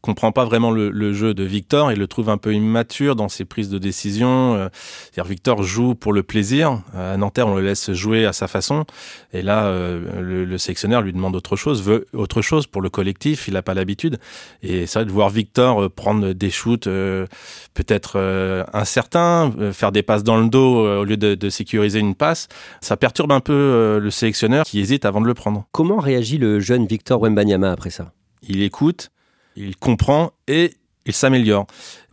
comprend 0.00 0.32
pas 0.32 0.44
vraiment 0.44 0.70
le, 0.70 0.90
le, 0.90 1.12
jeu 1.12 1.34
de 1.34 1.44
Victor 1.44 1.90
et 1.90 1.96
le 1.96 2.06
trouve 2.06 2.30
un 2.30 2.38
peu 2.38 2.54
immature 2.54 3.16
dans 3.16 3.28
ses 3.28 3.44
prises 3.44 3.68
de 3.68 3.78
décision. 3.78 4.54
Euh, 4.54 4.68
C'est-à-dire 5.12 5.28
Victor 5.28 5.62
joue 5.62 5.94
pour 5.94 6.12
le 6.12 6.22
plaisir. 6.22 6.82
À 6.96 7.16
Nanterre, 7.16 7.48
on 7.48 7.56
le 7.56 7.62
laisse 7.62 7.92
jouer 7.92 8.24
à 8.26 8.32
sa 8.32 8.48
façon. 8.48 8.84
Et 9.32 9.42
là, 9.42 9.64
euh, 9.66 10.22
le, 10.22 10.44
le, 10.44 10.58
sélectionneur 10.58 11.02
lui 11.02 11.12
demande 11.12 11.36
autre 11.36 11.56
chose, 11.56 11.82
veut 11.82 12.06
autre 12.12 12.42
chose 12.42 12.66
pour 12.66 12.82
le 12.82 12.90
collectif. 12.90 13.48
Il 13.48 13.54
n'a 13.54 13.62
pas 13.62 13.74
l'habitude. 13.74 14.18
Et 14.62 14.86
c'est 14.86 15.00
vrai 15.00 15.04
de 15.06 15.12
voir 15.12 15.30
Victor 15.30 15.82
euh, 15.82 15.88
prendre 15.88 16.32
des 16.32 16.50
shoots 16.50 16.86
euh, 16.86 17.26
peut-être 17.74 18.14
euh, 18.16 18.64
incertains, 18.72 19.52
euh, 19.58 19.72
faire 19.72 19.92
des 19.92 20.02
passes 20.02 20.24
dans 20.24 20.36
le 20.36 20.48
dos 20.48 20.84
euh, 20.84 21.00
au 21.00 21.04
lieu 21.04 21.16
de, 21.16 21.34
de, 21.34 21.50
sécuriser 21.50 21.98
une 22.00 22.14
passe, 22.14 22.48
ça 22.80 22.96
perturbe 22.96 23.32
un 23.32 23.40
peu 23.40 23.52
euh, 23.52 24.00
le 24.00 24.10
sélectionneur 24.10 24.64
qui 24.64 24.80
hésite 24.80 25.04
avant 25.04 25.20
de 25.20 25.26
le 25.26 25.34
prendre. 25.34 25.66
Comment 25.72 25.98
réagit 25.98 26.38
le 26.38 26.60
jeune 26.60 26.86
Victor 26.86 27.20
Wembanyama 27.20 27.70
après 27.70 27.90
ça? 27.90 28.12
Il 28.42 28.62
écoute 28.62 29.10
il 29.58 29.76
comprend 29.76 30.32
et 30.46 30.74
il 31.06 31.12
s'améliore. 31.12 31.66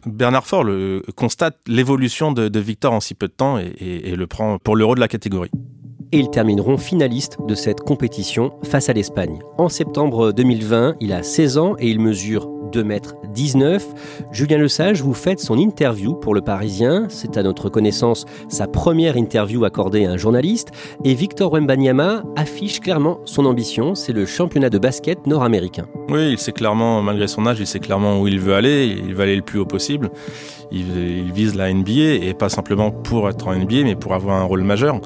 Bernard 0.06 0.46
Faure 0.46 0.66
constate 1.16 1.58
l'évolution 1.68 2.32
de, 2.32 2.60
Victor 2.60 2.94
en 2.94 3.00
si 3.00 3.14
peu 3.16 3.28
de 3.28 3.34
temps 3.34 3.58
et, 3.58 3.74
et, 3.80 4.10
et 4.10 4.16
le 4.16 4.28
prend 4.28 4.60
pour 4.60 4.76
l'euro 4.76 4.96
de 4.96 5.00
la 5.00 5.08
catégorie. 5.08 5.52
et 6.12 6.20
ils 6.20 6.30
termineront 6.30 6.78
finalistes 6.78 7.38
de 7.48 7.56
cette 7.56 7.82
compétition 7.82 8.54
face 8.64 8.90
à 8.90 8.94
l'Espagne. 8.94 9.40
En 9.58 9.70
septembre 9.70 10.32
2020, 10.32 10.98
il 11.00 11.12
a 11.14 11.24
16 11.24 11.58
ans 11.58 11.76
et 11.80 11.90
il 11.90 12.00
mesure 12.00 12.55
2m19. 12.76 13.82
Julien 14.32 14.58
Lesage, 14.58 15.02
vous 15.02 15.14
faites 15.14 15.40
son 15.40 15.58
interview 15.58 16.14
pour 16.14 16.36
Le 16.36 16.42
Parisien. 16.42 17.08
C'est 17.10 17.38
à 17.38 17.44
notre 17.44 17.70
connaissance 17.70 18.26
sa 18.50 18.68
première 18.68 19.18
interview 19.18 19.64
accordée 19.66 20.06
à 20.06 20.12
un 20.12 20.18
journaliste. 20.18 20.72
Et 21.04 21.14
Victor 21.14 21.54
Wembanyama 21.54 22.24
affiche 22.36 22.80
clairement 22.80 23.20
son 23.26 23.46
ambition, 23.46 23.96
c'est 23.96 24.14
le 24.14 24.26
championnat 24.26 24.70
de 24.70 24.78
basket 24.78 25.26
nord-américain. 25.28 25.88
Oui, 26.10 26.32
il 26.32 26.38
sait 26.38 26.52
clairement, 26.52 27.02
malgré 27.02 27.28
son 27.28 27.46
âge, 27.46 27.60
il 27.60 27.68
sait 27.68 27.80
clairement 27.80 28.20
où 28.20 28.28
il 28.28 28.40
veut 28.40 28.56
aller. 28.56 28.86
Il 28.86 29.16
veut 29.16 29.24
aller 29.24 29.36
le 29.36 29.42
plus 29.42 29.60
haut 29.60 29.66
possible. 29.66 30.10
Il, 30.72 31.32
vise 31.34 31.56
la 31.56 31.74
NBA 31.74 32.26
et 32.26 32.34
pas 32.34 32.50
simplement 32.50 32.92
pour 32.92 33.30
être 33.30 33.48
en 33.48 33.56
NBA, 33.56 33.84
mais 33.84 33.96
pour 33.96 34.14
avoir 34.14 34.38
un 34.38 34.44
rôle 34.44 34.64
majeur. 34.64 35.00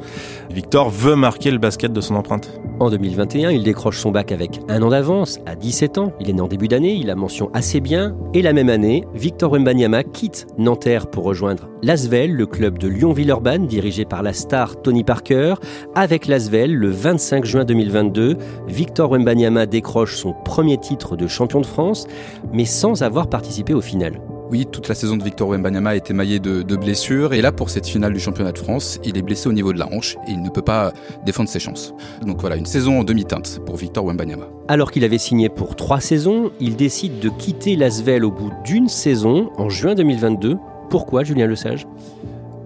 Victor 0.51 0.89
veut 0.89 1.15
marquer 1.15 1.51
le 1.51 1.57
basket 1.57 1.91
de 1.91 2.01
son 2.01 2.15
empreinte. 2.15 2.59
En 2.79 2.89
2021, 2.89 3.51
il 3.51 3.63
décroche 3.63 3.99
son 3.99 4.11
bac 4.11 4.31
avec 4.31 4.61
un 4.69 4.81
an 4.81 4.89
d'avance, 4.89 5.39
à 5.45 5.55
17 5.55 5.97
ans. 5.97 6.13
Il 6.19 6.29
est 6.29 6.33
né 6.33 6.41
en 6.41 6.47
début 6.47 6.67
d'année, 6.67 6.93
il 6.93 7.09
a 7.09 7.15
mention 7.15 7.49
assez 7.53 7.81
bien. 7.81 8.15
Et 8.33 8.41
la 8.41 8.53
même 8.53 8.69
année, 8.69 9.05
Victor 9.13 9.51
Wembanyama 9.51 10.03
quitte 10.03 10.47
Nanterre 10.57 11.07
pour 11.07 11.23
rejoindre 11.23 11.69
l'Asvel, 11.81 12.33
le 12.33 12.45
club 12.45 12.77
de 12.77 12.87
Lyon-Villeurbanne, 12.87 13.67
dirigé 13.67 14.05
par 14.05 14.23
la 14.23 14.33
star 14.33 14.81
Tony 14.81 15.03
Parker. 15.03 15.55
Avec 15.95 16.27
l'Asvel, 16.27 16.73
le 16.73 16.89
25 16.89 17.45
juin 17.45 17.65
2022, 17.65 18.37
Victor 18.67 19.11
Wembanyama 19.11 19.65
décroche 19.65 20.15
son 20.15 20.33
premier 20.45 20.77
titre 20.77 21.15
de 21.15 21.27
champion 21.27 21.61
de 21.61 21.65
France, 21.65 22.07
mais 22.53 22.65
sans 22.65 23.03
avoir 23.03 23.27
participé 23.27 23.73
au 23.73 23.81
final. 23.81 24.19
Oui, 24.51 24.65
toute 24.71 24.87
la 24.87 24.95
saison 24.95 25.15
de 25.15 25.23
Victor 25.23 25.47
Wembanyama 25.47 25.91
a 25.91 25.95
été 25.95 26.11
maillée 26.11 26.39
de, 26.39 26.63
de, 26.63 26.75
blessures 26.75 27.33
et 27.33 27.41
là 27.41 27.51
pour 27.51 27.69
cette 27.69 27.85
finale 27.85 28.13
du 28.13 28.19
championnat 28.19 28.51
de 28.51 28.57
France, 28.57 28.99
il 29.03 29.15
est 29.15 29.21
blessé 29.21 29.47
au 29.47 29.53
niveau 29.53 29.73
de 29.73 29.77
la 29.77 29.87
hanche 29.93 30.15
et 30.27 30.31
il 30.31 30.41
ne 30.41 30.49
peut 30.49 30.63
pas 30.63 30.91
défendre 31.23 31.49
ses 31.49 31.59
chances. 31.59 31.93
Donc 32.25 32.41
voilà, 32.41 32.55
une 32.55 32.65
saison 32.65 32.99
en 32.99 33.03
demi-teinte 33.03 33.59
pour 33.63 33.75
Victor 33.75 34.03
Wembanyama. 34.05 34.47
Alors 34.67 34.91
qu'il 34.91 35.03
avait 35.03 35.19
signé 35.19 35.49
pour 35.49 35.75
trois 35.75 35.99
saisons, 35.99 36.51
il 36.59 36.75
décide 36.75 37.19
de 37.19 37.29
quitter 37.29 37.75
l'Asvel 37.75 38.25
au 38.25 38.31
bout 38.31 38.51
d'une 38.65 38.87
saison 38.87 39.51
en 39.57 39.69
juin 39.69 39.93
2022. 39.93 40.57
Pourquoi 40.89 41.23
Julien 41.23 41.45
Lesage? 41.45 41.85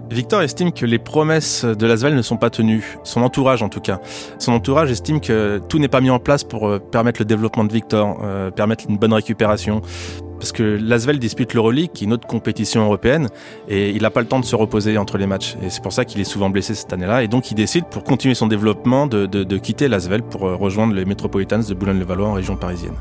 Victor 0.10 0.42
estime 0.42 0.72
que 0.72 0.86
les 0.86 1.00
promesses 1.00 1.66
de 1.66 1.88
Lasvel 1.88 2.16
ne 2.16 2.22
sont 2.22 2.38
pas 2.38 2.50
tenues, 2.50 2.98
son 3.04 3.22
entourage 3.24 3.64
en 3.64 3.70
tout 3.70 3.80
cas. 3.80 4.00
Son 4.38 4.54
entourage 4.54 4.92
estime 4.92 5.20
que 5.20 5.60
tout 5.68 5.80
n'est 5.80 5.88
pas 5.88 6.02
mis 6.02 6.12
en 6.12 6.20
place 6.20 6.44
pour 6.44 6.68
euh, 6.68 6.80
permettre 6.80 7.20
le 7.20 7.26
développement 7.26 7.64
de 7.64 7.74
Victor, 7.74 8.20
euh, 8.24 8.52
permettre 8.52 8.86
une 8.88 8.98
bonne 8.98 9.14
récupération. 9.14 9.82
Parce 10.44 10.52
que 10.52 10.78
Lasvel 10.78 11.20
dispute 11.20 11.54
l'Euroleague, 11.54 11.94
qui 11.94 12.04
est 12.04 12.08
une 12.08 12.12
autre 12.12 12.28
compétition 12.28 12.84
européenne, 12.84 13.30
et 13.70 13.92
il 13.92 14.02
n'a 14.02 14.10
pas 14.10 14.20
le 14.20 14.28
temps 14.28 14.42
de 14.42 14.46
se 14.46 14.58
reposer 14.58 14.98
entre 14.98 15.18
les 15.18 15.26
matchs. 15.26 15.56
Et 15.64 15.70
c'est 15.70 15.82
pour 15.82 15.94
ça 15.94 16.04
qu'il 16.04 16.20
est 16.20 16.26
souvent 16.26 16.50
blessé 16.50 16.76
cette 16.76 16.92
année-là. 16.92 17.24
Et 17.24 17.30
donc 17.30 17.50
il 17.50 17.54
décide, 17.56 17.86
pour 17.86 18.04
continuer 18.04 18.36
son 18.36 18.48
développement, 18.48 19.08
de, 19.08 19.58
quitter 19.58 19.88
Lasvel 19.88 20.22
pour 20.22 20.46
euh, 20.46 20.56
rejoindre 20.58 20.96
les 20.96 21.06
Metropolitans 21.06 21.62
de 21.66 21.74
Boulogne-le-Valois 21.74 22.28
en 22.28 22.34
région 22.34 22.58
parisienne. 22.58 22.96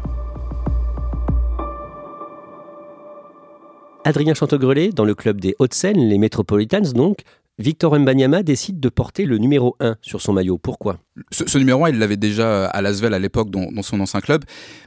Adrien 4.04 4.34
Chantegrelet, 4.34 4.90
dans 4.90 5.04
le 5.04 5.16
club 5.16 5.40
des 5.40 5.56
Hauts-de-Seine, 5.58 5.98
les 5.98 6.18
Metropolitans 6.18 6.92
donc, 6.94 7.22
Victor 7.58 7.98
Mbanyama 7.98 8.42
décide 8.42 8.80
de 8.80 8.88
porter 8.88 9.26
le 9.26 9.36
numéro 9.36 9.76
1 9.78 9.96
sur 10.00 10.22
son 10.22 10.32
maillot. 10.32 10.56
Pourquoi? 10.56 10.98
Ce, 11.30 11.46
ce, 11.46 11.58
numéro 11.58 11.84
1, 11.84 11.90
il 11.90 11.98
l'avait 11.98 12.16
déjà 12.16 12.64
à 12.66 12.80
Lasvel 12.80 13.12
à 13.12 13.18
l'époque 13.18 13.50
dans, 13.50 13.70
dans, 13.70 13.82
son 13.82 14.00
ancien 14.00 14.20
club, 14.20 14.44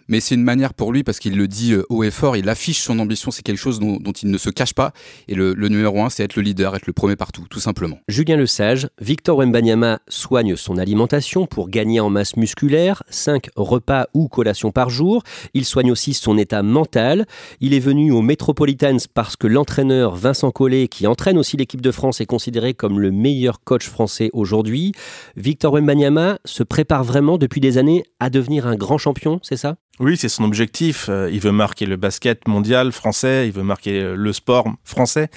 mais 0.07 0.19
c'est 0.19 0.33
une 0.33 0.43
manière 0.43 0.73
pour 0.73 0.91
lui, 0.91 1.03
parce 1.03 1.19
qu'il 1.19 1.37
le 1.37 1.47
dit 1.47 1.73
euh, 1.73 1.83
haut 1.89 2.03
et 2.03 2.09
fort, 2.09 2.35
il 2.35 2.49
affiche 2.49 2.79
son 2.79 2.97
ambition, 2.97 3.29
c'est 3.29 3.43
quelque 3.43 3.59
chose 3.59 3.79
dont, 3.79 3.97
dont, 3.97 4.11
il 4.11 4.31
ne 4.31 4.37
se 4.39 4.49
cache 4.49 4.73
pas, 4.73 4.93
et 5.27 5.35
le, 5.35 5.53
le 5.53 5.69
numéro 5.69 6.01
1, 6.01 6.09
c'est 6.09 6.23
être 6.23 6.35
le 6.35 6.41
leader, 6.41 6.75
être 6.75 6.87
le 6.87 6.93
premier 6.93 7.15
partout, 7.15 7.45
tout 7.47 7.59
simplement. 7.59 7.99
Julien 8.07 8.37
Lesage, 8.37 8.87
Victor 8.99 9.37
Wembanyama 9.37 9.99
soigne 10.07 10.55
son 10.55 10.79
alimentation 10.79 11.45
pour 11.45 11.69
gagner 11.69 11.99
en 11.99 12.09
masse 12.09 12.35
musculaire, 12.35 13.03
5 13.09 13.49
repas 13.55 14.07
ou 14.15 14.27
collations 14.27 14.71
par 14.71 14.89
jour, 14.89 15.21
il 15.53 15.65
soigne 15.65 15.91
aussi 15.91 16.15
son 16.15 16.39
état 16.39 16.63
mental, 16.63 17.27
il 17.61 17.75
est 17.75 17.79
venu 17.79 18.11
aux 18.11 18.23
Metropolitans 18.23 18.97
parce 19.13 19.35
que 19.35 19.45
l'entraîneur 19.45 20.15
Vincent 20.15 20.49
Collet, 20.49 20.87
qui 20.87 21.05
entraîne 21.05 21.37
aussi 21.37 21.55
l'équipe 21.55 21.81
de 21.81 21.91
France, 21.91 22.19
est 22.19 22.25
considéré 22.25 22.54
comme 22.73 22.99
le 22.99 23.11
meilleur 23.11 23.63
coach 23.63 23.89
français 23.89 24.29
aujourd'hui. 24.33 24.93
Victor 25.35 25.73
Wembanyama 25.73 26.39
se 26.45 26.63
prépare 26.63 27.03
vraiment 27.03 27.37
depuis 27.37 27.61
des 27.61 27.77
années 27.77 28.03
à 28.19 28.29
devenir 28.29 28.65
un 28.67 28.75
grand 28.75 28.97
champion, 28.97 29.39
c'est 29.43 29.57
ça? 29.57 29.75
Oui, 29.99 30.17
c'est 30.17 30.29
son 30.29 30.43
objectif. 30.43 31.07
Euh, 31.09 31.29
il 31.31 31.39
veut 31.39 31.51
marquer 31.51 31.85
le 31.85 31.95
basket 31.95 32.47
mondial 32.47 32.91
français, 32.91 33.47
il 33.47 33.53
veut 33.53 33.63
marquer 33.63 34.13
le 34.15 34.33
sport 34.33 34.67
français. 34.83 35.29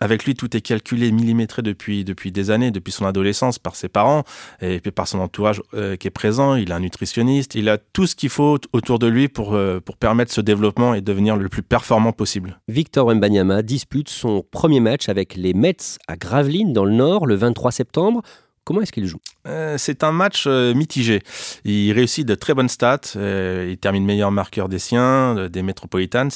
Avec 0.00 0.24
lui, 0.24 0.34
tout 0.34 0.54
est 0.56 0.60
calculé, 0.60 1.12
millimétré 1.12 1.62
depuis, 1.62 2.04
depuis 2.04 2.32
des 2.32 2.50
années, 2.50 2.70
depuis 2.70 2.92
son 2.92 3.06
adolescence, 3.06 3.58
par 3.58 3.76
ses 3.76 3.88
parents 3.88 4.24
et 4.60 4.80
puis 4.80 4.90
par 4.90 5.08
son 5.08 5.20
entourage 5.20 5.62
euh, 5.74 5.96
qui 5.96 6.08
est 6.08 6.10
présent. 6.10 6.56
Il 6.56 6.72
a 6.72 6.76
un 6.76 6.80
nutritionniste, 6.80 7.54
il 7.54 7.68
a 7.68 7.78
tout 7.78 8.06
ce 8.06 8.14
qu'il 8.14 8.28
faut 8.28 8.58
autour 8.72 8.98
de 8.98 9.06
lui 9.06 9.28
pour, 9.28 9.54
euh, 9.54 9.80
pour 9.80 9.96
permettre 9.96 10.32
ce 10.32 10.40
développement 10.40 10.94
et 10.94 11.00
devenir 11.00 11.36
le 11.36 11.48
plus 11.48 11.62
performant 11.62 12.12
possible. 12.12 12.60
Victor 12.68 13.14
Mbanyama 13.14 13.62
dispute 13.62 14.08
son 14.08 14.44
premier 14.50 14.80
match 14.80 15.08
avec 15.08 15.36
les 15.36 15.54
Mets 15.54 15.76
à 16.08 16.16
Gravelines, 16.16 16.72
dans 16.72 16.84
le 16.84 16.92
Nord, 16.92 17.26
le 17.26 17.34
23 17.34 17.72
septembre. 17.72 18.22
Comment 18.64 18.80
est-ce 18.80 18.92
qu'il 18.92 19.06
joue? 19.06 19.18
Euh, 19.48 19.76
C'est 19.76 20.04
un 20.04 20.12
match 20.12 20.44
euh, 20.46 20.72
mitigé. 20.74 21.20
Il 21.64 21.92
réussit 21.92 22.26
de 22.26 22.34
très 22.34 22.54
bonnes 22.54 22.68
stats. 22.68 23.00
Euh, 23.16 23.68
il 23.70 23.78
termine 23.78 24.04
meilleur 24.04 24.30
marqueur 24.30 24.68
des 24.68 24.78
siens, 24.78 25.48
des 25.48 25.62
Metropolitans. 25.62 26.28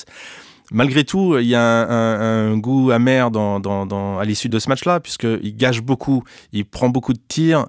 Malgré 0.72 1.04
tout, 1.04 1.38
il 1.38 1.46
y 1.46 1.54
a 1.54 1.62
un, 1.62 1.88
un, 1.88 2.52
un 2.52 2.56
goût 2.56 2.90
amer 2.90 3.30
dans, 3.30 3.60
dans, 3.60 3.86
dans, 3.86 4.18
à 4.18 4.24
l'issue 4.24 4.48
de 4.48 4.58
ce 4.58 4.68
match-là, 4.68 4.98
puisqu'il 4.98 5.56
gâche 5.56 5.80
beaucoup, 5.80 6.24
il 6.52 6.64
prend 6.64 6.88
beaucoup 6.88 7.12
de 7.12 7.20
tirs 7.28 7.66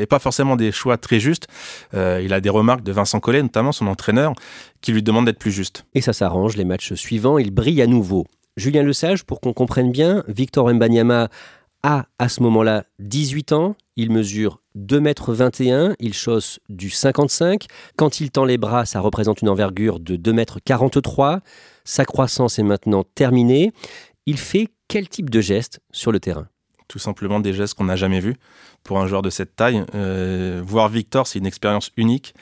et 0.00 0.06
pas 0.06 0.18
forcément 0.18 0.56
des 0.56 0.72
choix 0.72 0.96
très 0.96 1.20
justes. 1.20 1.46
Il 1.92 2.32
a 2.32 2.40
des 2.40 2.48
remarques 2.48 2.82
de 2.82 2.90
Vincent 2.90 3.20
Collet, 3.20 3.42
notamment 3.42 3.70
son 3.70 3.86
entraîneur, 3.86 4.32
qui 4.80 4.90
lui 4.90 5.04
demande 5.04 5.26
d'être 5.26 5.38
plus 5.38 5.52
juste. 5.52 5.84
Et 5.94 6.00
ça 6.00 6.12
s'arrange, 6.12 6.56
les 6.56 6.64
matchs 6.64 6.94
suivants, 6.94 7.38
il 7.38 7.52
brille 7.52 7.80
à 7.80 7.86
nouveau. 7.86 8.26
Julien 8.56 8.82
Lesage, 8.82 9.22
pour 9.22 9.40
qu'on 9.40 9.52
comprenne 9.52 9.92
bien, 9.92 10.24
Victor 10.26 10.68
Mbanyama 10.74 11.28
a 11.82 12.06
à 12.18 12.28
ce 12.28 12.42
moment-là 12.42 12.84
18 13.00 13.52
ans, 13.52 13.76
il 13.96 14.10
mesure 14.10 14.60
2,21 14.76 15.68
m, 15.68 15.94
il 16.00 16.14
chausse 16.14 16.60
du 16.68 16.90
55. 16.90 17.66
Quand 17.96 18.20
il 18.20 18.30
tend 18.30 18.44
les 18.44 18.58
bras, 18.58 18.86
ça 18.86 19.00
représente 19.00 19.42
une 19.42 19.48
envergure 19.48 20.00
de 20.00 20.16
2,43 20.16 21.34
m. 21.34 21.40
Sa 21.84 22.04
croissance 22.04 22.58
est 22.58 22.62
maintenant 22.62 23.04
terminée. 23.14 23.72
Il 24.26 24.38
fait 24.38 24.68
quel 24.88 25.08
type 25.08 25.30
de 25.30 25.40
gestes 25.40 25.80
sur 25.90 26.12
le 26.12 26.20
terrain? 26.20 26.46
Tout 26.88 26.98
simplement 26.98 27.40
des 27.40 27.52
gestes 27.52 27.74
qu'on 27.74 27.84
n'a 27.84 27.96
jamais 27.96 28.20
vus 28.20 28.36
pour 28.82 29.00
un 29.00 29.06
joueur 29.06 29.22
de 29.22 29.30
cette 29.30 29.56
taille. 29.56 29.84
Euh, 29.94 30.62
voir 30.64 30.88
Victor, 30.88 31.26
c'est 31.26 31.38
une 31.38 31.46
expérience 31.46 31.90
unique. 31.96 32.34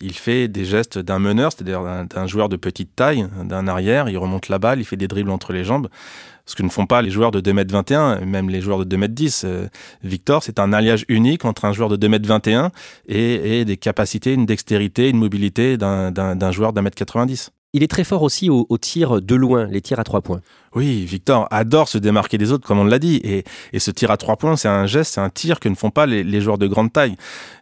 Il 0.00 0.12
fait 0.12 0.46
des 0.46 0.66
gestes 0.66 0.98
d'un 0.98 1.18
meneur, 1.18 1.52
c'est-à-dire 1.52 1.82
d'un 1.82 2.26
joueur 2.26 2.50
de 2.50 2.56
petite 2.56 2.94
taille, 2.94 3.26
d'un 3.44 3.66
arrière. 3.66 4.10
Il 4.10 4.18
remonte 4.18 4.50
la 4.50 4.58
balle, 4.58 4.78
il 4.78 4.84
fait 4.84 4.98
des 4.98 5.08
dribbles 5.08 5.30
entre 5.30 5.54
les 5.54 5.64
jambes 5.64 5.88
ce 6.46 6.54
que 6.54 6.62
ne 6.62 6.68
font 6.68 6.86
pas 6.86 7.02
les 7.02 7.10
joueurs 7.10 7.32
de 7.32 7.40
2m21, 7.40 8.24
même 8.24 8.48
les 8.48 8.60
joueurs 8.60 8.84
de 8.84 8.96
2m10. 8.96 9.42
Euh, 9.44 9.68
Victor, 10.02 10.42
c'est 10.42 10.58
un 10.58 10.72
alliage 10.72 11.04
unique 11.08 11.44
entre 11.44 11.64
un 11.64 11.72
joueur 11.72 11.88
de 11.88 11.96
2m21 11.96 12.70
et, 13.08 13.60
et 13.60 13.64
des 13.64 13.76
capacités, 13.76 14.32
une 14.32 14.46
dextérité, 14.46 15.10
une 15.10 15.18
mobilité 15.18 15.76
d'un 15.76 16.50
joueur 16.52 16.72
d'un 16.72 16.82
mètre 16.82 16.96
90. 16.96 17.50
Il 17.76 17.82
est 17.82 17.88
très 17.88 18.04
fort 18.04 18.22
aussi 18.22 18.48
au, 18.48 18.64
au 18.70 18.78
tir 18.78 19.20
de 19.20 19.34
loin, 19.34 19.66
les 19.66 19.82
tirs 19.82 20.00
à 20.00 20.04
trois 20.04 20.22
points. 20.22 20.40
Oui, 20.74 21.04
Victor 21.04 21.46
adore 21.50 21.88
se 21.88 21.98
démarquer 21.98 22.38
des 22.38 22.50
autres, 22.50 22.66
comme 22.66 22.78
on 22.78 22.84
l'a 22.84 22.98
dit. 22.98 23.16
Et, 23.22 23.44
et, 23.74 23.78
ce 23.78 23.90
tir 23.90 24.10
à 24.10 24.16
trois 24.16 24.36
points, 24.36 24.56
c'est 24.56 24.66
un 24.66 24.86
geste, 24.86 25.12
c'est 25.12 25.20
un 25.20 25.28
tir 25.28 25.60
que 25.60 25.68
ne 25.68 25.74
font 25.74 25.90
pas 25.90 26.06
les, 26.06 26.24
les, 26.24 26.40
joueurs 26.40 26.56
de 26.56 26.66
grande 26.66 26.90
taille. 26.90 27.16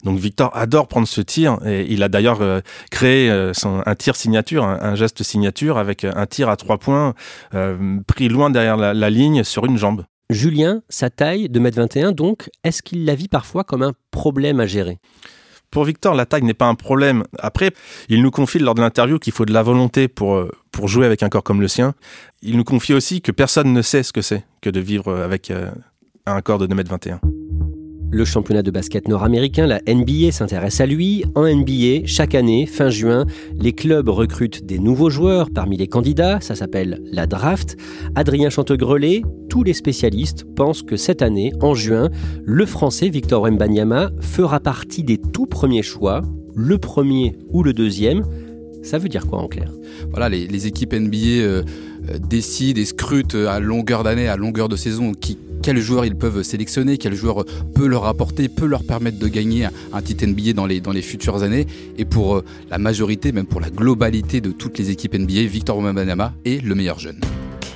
Donc 0.04 0.21
Victor 0.21 0.56
adore 0.56 0.87
prendre 0.87 1.09
ce 1.09 1.21
tir. 1.21 1.59
Et 1.66 1.92
il 1.92 2.04
a 2.04 2.09
d'ailleurs 2.09 2.42
euh, 2.42 2.61
créé 2.92 3.28
euh, 3.28 3.52
son, 3.54 3.83
un 3.85 3.94
tir 3.97 4.14
signature, 4.14 4.62
un, 4.62 4.78
un, 4.80 4.94
geste 4.94 5.25
signature 5.25 5.78
avec 5.78 6.04
un 6.04 6.26
tir 6.26 6.49
à 6.49 6.56
trois 6.56 6.78
points 6.78 7.14
euh, 7.54 7.99
pris 8.06 8.28
loin 8.28 8.50
derrière 8.50 8.76
la, 8.76 8.94
la 8.94 9.11
ligne 9.11 9.42
sur 9.42 9.64
une 9.64 9.78
jambe. 9.78 10.04
Julien, 10.30 10.83
sa 10.88 11.11
taille 11.11 11.49
de 11.49 11.59
1m21, 11.59 12.12
donc, 12.12 12.50
est-ce 12.62 12.83
qu'il 12.83 13.04
la 13.04 13.16
vit 13.16 13.26
parfois 13.26 13.64
comme 13.64 13.83
un 13.83 13.94
problème 14.12 14.61
à 14.61 14.66
gérer? 14.66 14.99
Pour 15.75 15.85
Victor, 15.85 16.14
la 16.14 16.25
taille 16.25 16.45
n'est 16.45 16.54
pas 16.54 16.66
un 16.69 16.76
problème. 16.76 17.25
Après, 17.38 17.73
il 18.09 18.23
nous 18.23 18.31
confie 18.31 18.61
lors 18.61 18.76
de 18.76 18.81
l'interview 18.81 19.19
qu'il 19.19 19.33
faut 19.33 19.45
de 19.45 19.52
la 19.52 19.62
volonté 19.62 20.07
pour, 20.07 20.43
pour 20.71 20.87
jouer 20.88 21.04
avec 21.04 21.23
un 21.25 21.28
corps 21.28 21.43
comme 21.43 21.61
le 21.61 21.69
sien. 21.69 21.95
Il 22.43 22.57
nous 22.57 22.64
confie 22.64 22.95
aussi 22.95 23.21
que 23.21 23.33
personne 23.33 23.73
ne 23.73 23.83
sait 23.83 24.04
ce 24.04 24.12
que 24.12 24.23
c'est 24.23 24.45
que 24.62 24.71
de 24.71 24.78
vivre 24.81 25.12
avec 25.12 25.52
un 26.26 26.40
corps 26.43 26.59
de 26.59 26.69
2m21. 26.69 27.33
Le 28.11 28.25
championnat 28.25 28.62
de 28.62 28.70
basket 28.70 29.08
nord-américain, 29.08 29.66
la 29.66 29.80
NBA, 29.87 30.30
s'intéresse 30.30 30.80
à 30.80 30.87
lui. 30.87 31.25
En 31.34 31.42
NBA, 31.42 32.06
chaque 32.06 32.34
année, 32.34 32.66
fin 32.66 32.88
juin, 32.88 33.26
les 33.58 33.73
clubs 33.73 34.08
recrutent 34.08 34.64
des 34.64 34.78
nouveaux 34.78 35.11
joueurs 35.11 35.50
parmi 35.50 35.76
les 35.76 35.88
candidats. 35.88 36.40
Ça 36.40 36.54
s'appelle 36.54 37.00
la 37.11 37.26
draft. 37.26 37.76
Adrien 38.14 38.50
Chantegrelet, 38.50 39.23
tous 39.49 39.64
les 39.64 39.75
spécialistes 39.75 40.44
pensent 40.54 40.82
que 40.82 40.96
cette 40.96 41.23
année, 41.23 41.52
en 41.61 41.75
juin, 41.75 42.11
le 42.44 42.66
Français 42.66 43.08
Victor 43.08 43.42
Wembanyama 43.42 44.11
fera 44.20 44.61
partie 44.61 45.02
des 45.02 45.18
tout 45.18 45.46
premiers 45.46 45.82
choix, 45.82 46.23
le 46.54 46.78
premier 46.78 47.37
ou 47.50 47.62
le 47.62 47.73
deuxième. 47.73 48.23
Ça 48.82 48.99
veut 48.99 49.08
dire 49.08 49.26
quoi 49.26 49.40
en 49.40 49.49
clair? 49.49 49.73
Voilà, 50.11 50.28
les, 50.28 50.66
équipes 50.66 50.92
NBA 50.92 51.16
euh, 51.16 51.62
décident 52.28 52.80
et 52.80 52.84
scrutent 52.84 53.34
à 53.34 53.58
longueur 53.58 54.04
d'année, 54.04 54.28
à 54.28 54.37
longueur 54.37 54.68
de 54.68 54.76
saison 54.76 55.12
qui 55.12 55.38
quels 55.64 55.80
joueurs 55.80 56.04
ils 56.04 56.14
peuvent 56.14 56.42
sélectionner, 56.42 56.99
quel 56.99 57.14
joueur 57.14 57.47
peut 57.75 57.87
leur 57.87 58.04
apporter, 58.04 58.50
peut 58.50 58.66
leur 58.66 58.85
permettre 58.85 59.18
de 59.18 59.28
gagner 59.28 59.66
un 59.94 60.02
titre 60.02 60.26
NBA 60.26 60.52
dans 60.52 60.66
les, 60.66 61.02
futures 61.02 61.42
années. 61.42 61.66
Et 61.97 62.04
pour 62.04 62.42
la 62.71 62.76
majorité, 62.76 63.33
même 63.33 63.47
pour 63.47 63.62
la 63.62 63.71
globalité 63.71 64.42
de 64.42 64.52
toutes 64.52 64.76
les 64.76 64.90
équipes 64.90 65.14
NBA, 65.14 65.44
Victor 65.44 65.78
Wembanyama 65.78 66.35
est 66.44 66.62
le 66.62 66.75
meilleur 66.75 66.99
jeune. 66.99 67.18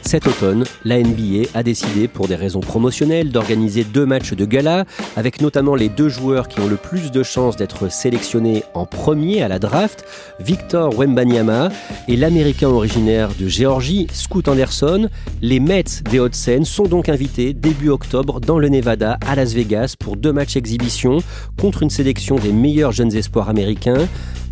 Cet 0.08 0.26
automne, 0.26 0.64
la 0.86 1.02
NBA 1.02 1.48
a 1.52 1.62
décidé, 1.62 2.08
pour 2.08 2.28
des 2.28 2.34
raisons 2.34 2.60
promotionnelles, 2.60 3.30
d'organiser 3.30 3.84
deux 3.84 4.06
matchs 4.06 4.32
de 4.32 4.46
gala, 4.46 4.86
avec 5.16 5.42
notamment 5.42 5.74
les 5.74 5.90
deux 5.90 6.08
joueurs 6.08 6.48
qui 6.48 6.60
ont 6.60 6.66
le 6.66 6.76
plus 6.76 7.10
de 7.10 7.22
chances 7.22 7.56
d'être 7.56 7.92
sélectionnés 7.92 8.64
en 8.72 8.86
premier 8.86 9.42
à 9.42 9.48
la 9.48 9.58
draft, 9.58 10.06
Victor 10.40 10.98
Wembanyama 10.98 11.68
et 12.08 12.16
l'Américain 12.16 12.68
originaire 12.68 13.28
de 13.38 13.48
Géorgie, 13.48 14.06
Scoot 14.10 14.48
Anderson. 14.48 15.10
Les 15.42 15.60
Mets 15.60 16.02
des 16.10 16.20
Hauts-de-Seine 16.20 16.64
sont 16.64 16.84
donc 16.84 17.10
invités 17.10 17.52
début 17.52 17.90
octobre 17.90 18.40
dans 18.40 18.58
le 18.58 18.70
Nevada 18.70 19.18
à 19.26 19.36
Las 19.36 19.52
Vegas 19.52 19.94
pour 19.98 20.16
deux 20.16 20.32
matchs 20.32 20.56
exhibition 20.56 21.18
contre 21.60 21.82
une 21.82 21.90
sélection 21.90 22.36
des 22.36 22.52
meilleurs 22.52 22.92
jeunes 22.92 23.14
espoirs 23.14 23.50
américains. 23.50 24.08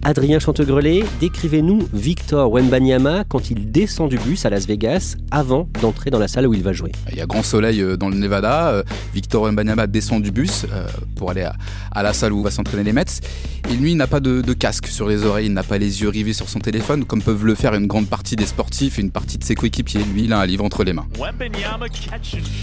Adrien 0.06 0.38
Chantegrelet, 0.38 1.02
décrivez-nous 1.18 1.88
Victor 1.92 2.52
Wembanyama 2.52 3.24
quand 3.28 3.50
il 3.50 3.72
descend 3.72 4.08
du 4.08 4.18
bus 4.18 4.46
à 4.46 4.50
Las 4.50 4.64
Vegas 4.64 5.16
avant 5.32 5.68
d'entrer 5.82 6.10
dans 6.10 6.20
la 6.20 6.28
salle 6.28 6.46
où 6.46 6.54
il 6.54 6.62
va 6.62 6.72
jouer. 6.72 6.92
Il 7.10 7.18
y 7.18 7.20
a 7.20 7.26
grand 7.26 7.42
soleil 7.42 7.82
euh, 7.82 7.96
dans 7.96 8.08
le 8.08 8.14
Nevada. 8.14 8.68
Euh, 8.68 8.82
Victor 9.14 9.42
Wembanyama 9.42 9.88
descend 9.88 10.22
du 10.22 10.30
bus 10.30 10.64
euh, 10.72 10.86
pour 11.16 11.32
aller 11.32 11.44
à, 11.90 12.02
la 12.04 12.12
salle 12.12 12.32
où 12.32 12.40
va 12.40 12.52
s'entraîner 12.52 12.84
les 12.84 12.92
Mets. 12.92 13.20
Et 13.68 13.74
lui, 13.74 13.90
il 13.90 13.96
n'a 13.96 14.06
pas 14.06 14.20
de, 14.20 14.52
casque 14.52 14.86
sur 14.86 15.08
les 15.08 15.24
oreilles, 15.24 15.46
il 15.46 15.52
n'a 15.52 15.64
pas 15.64 15.76
les 15.76 16.02
yeux 16.02 16.08
rivés 16.08 16.34
sur 16.34 16.48
son 16.48 16.60
téléphone, 16.60 17.04
comme 17.04 17.20
peuvent 17.20 17.44
le 17.44 17.56
faire 17.56 17.74
une 17.74 17.88
grande 17.88 18.06
partie 18.06 18.36
des 18.36 18.46
sportifs 18.46 19.00
et 19.00 19.02
une 19.02 19.10
partie 19.10 19.38
de 19.38 19.42
ses 19.42 19.56
coéquipiers. 19.56 20.04
Lui, 20.14 20.26
il 20.26 20.32
a 20.32 20.38
un 20.38 20.46
livre 20.46 20.64
entre 20.64 20.84
les 20.84 20.92
mains. 20.92 21.06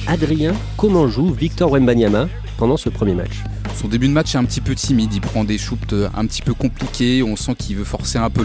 Adrien, 0.07 0.53
comment 0.77 1.09
joue 1.09 1.33
Victor 1.33 1.71
Wembanyama 1.71 2.29
pendant 2.57 2.77
ce 2.77 2.88
premier 2.88 3.15
match? 3.15 3.43
Son 3.75 3.88
début 3.88 4.08
de 4.08 4.13
match 4.13 4.36
est 4.36 4.38
un 4.38 4.46
petit 4.46 4.62
peu 4.62 4.75
timide, 4.75 5.13
il 5.13 5.22
prend 5.22 5.44
des 5.44 5.58
shoots 5.58 5.94
un 6.15 6.25
petit 6.25 6.42
peu 6.42 6.53
compliqués, 6.53 7.24
on 7.24 7.36
sent 7.36 7.56
qu'il 7.58 7.75
veut 7.75 7.84
forcer 7.84 8.18
un 8.18 8.30
peu 8.30 8.44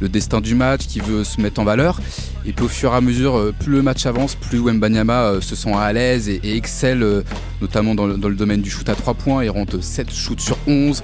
le, 0.00 0.08
destin 0.08 0.40
du 0.40 0.54
match, 0.54 0.86
qu'il 0.86 1.02
veut 1.02 1.24
se 1.24 1.40
mettre 1.40 1.60
en 1.60 1.64
valeur. 1.64 2.00
Et 2.46 2.52
puis 2.52 2.64
au 2.64 2.68
fur 2.68 2.92
et 2.92 2.96
à 2.96 3.00
mesure, 3.00 3.36
euh, 3.36 3.52
plus 3.58 3.72
le 3.72 3.82
match 3.82 4.06
avance, 4.06 4.36
plus 4.36 4.60
Wembanyama 4.60 5.22
euh, 5.22 5.40
se 5.40 5.56
sent 5.56 5.72
à 5.74 5.92
l'aise 5.92 6.28
et, 6.28 6.56
excelle, 6.56 7.02
euh, 7.02 7.22
notamment 7.60 7.96
dans 7.96 8.06
le, 8.06 8.16
domaine 8.16 8.62
du 8.62 8.70
shoot 8.70 8.88
à 8.88 8.94
3 8.94 9.14
points. 9.14 9.42
Il 9.42 9.50
rentre 9.50 9.82
7 9.82 10.12
shoots 10.12 10.40
sur 10.40 10.56
11. 10.68 11.02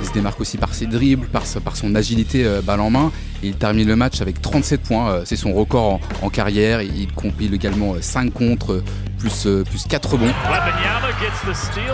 Il 0.00 0.06
se 0.06 0.12
démarque 0.12 0.40
aussi 0.40 0.58
par 0.58 0.74
ses 0.74 0.86
dribbles, 0.86 1.26
par, 1.26 1.44
son 1.44 1.94
agilité 1.96 2.46
balle 2.62 2.80
en 2.80 2.90
main. 2.90 3.10
Et 3.42 3.48
il 3.48 3.56
termine 3.56 3.88
le 3.88 3.96
match 3.96 4.20
avec 4.20 4.40
37 4.40 4.80
points. 4.82 5.22
C'est 5.24 5.36
son 5.36 5.52
record 5.52 5.98
en, 6.22 6.28
carrière. 6.28 6.82
Il 6.82 7.10
compile 7.12 7.54
également 7.54 7.96
5 8.00 8.32
contre, 8.32 8.82
plus, 9.22 9.48
plus 9.64 9.86
4 9.88 10.16
bons. 10.16 10.32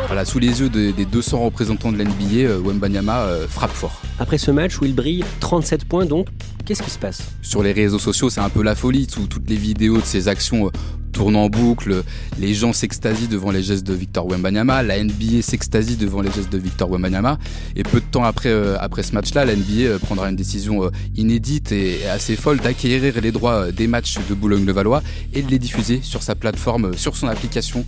Voilà, 0.06 0.24
sous 0.24 0.38
les 0.38 0.60
yeux 0.60 0.68
des, 0.70 0.92
200 1.04 1.44
représentants 1.44 1.92
de 1.92 1.98
l'NBA, 1.98 2.48
euh, 2.48 2.60
Wembanyama 2.60 3.20
euh, 3.20 3.46
frappe 3.46 3.72
fort. 3.72 4.00
Après 4.18 4.38
ce 4.38 4.50
match 4.50 4.80
où 4.80 4.84
il 4.84 4.94
brille 4.94 5.24
37 5.40 5.84
points 5.84 6.06
donc, 6.06 6.28
qu'est-ce 6.64 6.82
qui 6.82 6.90
se 6.90 6.98
passe? 6.98 7.22
Sur 7.42 7.62
les 7.62 7.72
réseaux 7.72 7.98
sociaux, 7.98 8.30
c'est 8.30 8.40
un 8.40 8.48
peu 8.48 8.62
la 8.62 8.74
folie. 8.74 9.06
toutes 9.06 9.48
les 9.48 9.56
vidéos 9.56 9.98
de 9.98 10.04
ses 10.04 10.28
actions 10.28 10.66
euh, 10.66 10.70
tourne 11.12 11.36
en 11.36 11.48
boucle, 11.48 12.02
les 12.38 12.54
gens 12.54 12.72
s'extasient 12.72 13.28
devant 13.28 13.50
les 13.50 13.62
gestes 13.62 13.86
de 13.86 13.94
Victor 13.94 14.26
Wembanyama, 14.26 14.82
la 14.82 15.02
NBA 15.02 15.42
s'extasie 15.42 15.96
devant 15.96 16.20
les 16.20 16.30
gestes 16.30 16.52
de 16.52 16.58
Victor 16.58 16.90
Wembanyama, 16.90 17.38
et 17.76 17.82
peu 17.82 18.00
de 18.00 18.06
temps 18.06 18.24
après, 18.24 18.50
euh, 18.50 18.76
après 18.80 19.02
ce 19.02 19.14
match-là, 19.14 19.44
la 19.44 19.54
NBA 19.54 19.72
euh, 19.80 19.98
prendra 19.98 20.28
une 20.28 20.36
décision 20.36 20.84
euh, 20.84 20.90
inédite 21.16 21.72
et 21.72 22.06
assez 22.08 22.36
folle 22.36 22.58
d'acquérir 22.58 23.20
les 23.20 23.32
droits 23.32 23.72
des 23.72 23.86
matchs 23.86 24.18
de 24.28 24.34
Boulogne-le-Valois 24.34 25.02
et 25.34 25.42
de 25.42 25.50
les 25.50 25.58
diffuser 25.58 26.00
sur 26.02 26.22
sa 26.22 26.34
plateforme, 26.34 26.96
sur 26.96 27.16
son 27.16 27.28
application 27.28 27.84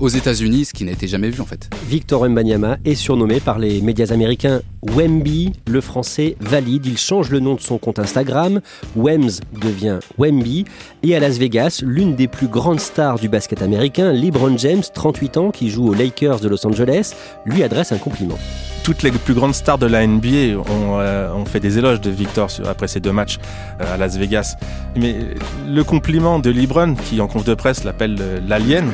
aux 0.00 0.08
États-Unis, 0.08 0.66
ce 0.66 0.72
qui 0.72 0.84
n'a 0.84 0.92
été 0.92 1.06
jamais 1.06 1.30
vu 1.30 1.40
en 1.40 1.44
fait. 1.44 1.70
Victor 1.88 2.22
Wembanyama 2.22 2.78
est 2.84 2.94
surnommé 2.94 3.40
par 3.40 3.58
les 3.58 3.80
médias 3.80 4.08
américains 4.10 4.60
Wemby, 4.82 5.52
le 5.68 5.80
français 5.80 6.36
valide, 6.40 6.86
il 6.86 6.98
change 6.98 7.30
le 7.30 7.38
nom 7.38 7.54
de 7.54 7.60
son 7.60 7.78
compte 7.78 8.00
Instagram, 8.00 8.60
Wems 8.96 9.30
devient 9.60 10.00
Wemby, 10.18 10.64
et 11.04 11.14
à 11.14 11.20
Las 11.20 11.38
Vegas, 11.38 11.82
l'une 11.84 12.16
des 12.16 12.26
plus 12.32 12.48
grandes 12.48 12.80
stars 12.80 13.20
du 13.20 13.28
basket 13.28 13.62
américain, 13.62 14.12
LeBron 14.12 14.58
James, 14.58 14.82
38 14.92 15.36
ans, 15.36 15.50
qui 15.50 15.70
joue 15.70 15.88
aux 15.88 15.94
Lakers 15.94 16.40
de 16.40 16.48
Los 16.48 16.66
Angeles, 16.66 17.14
lui 17.44 17.62
adresse 17.62 17.92
un 17.92 17.98
compliment 17.98 18.38
toutes 18.82 19.02
les 19.02 19.12
plus 19.12 19.34
grandes 19.34 19.54
stars 19.54 19.78
de 19.78 19.86
la 19.86 20.06
NBA 20.06 20.28
euh, 20.28 21.32
ont, 21.32 21.44
fait 21.44 21.60
des 21.60 21.78
éloges 21.78 22.00
de 22.00 22.10
Victor 22.10 22.48
après 22.68 22.88
ces 22.88 23.00
deux 23.00 23.12
matchs 23.12 23.38
euh, 23.80 23.94
à 23.94 23.96
Las 23.96 24.16
Vegas. 24.16 24.56
Mais 24.96 25.16
le 25.68 25.84
compliment 25.84 26.38
de 26.38 26.50
LeBron, 26.50 26.94
qui 26.94 27.20
en 27.20 27.28
conf 27.28 27.44
de 27.44 27.54
presse 27.54 27.84
l'appelle 27.84 28.16
euh, 28.20 28.40
l'alien, 28.46 28.86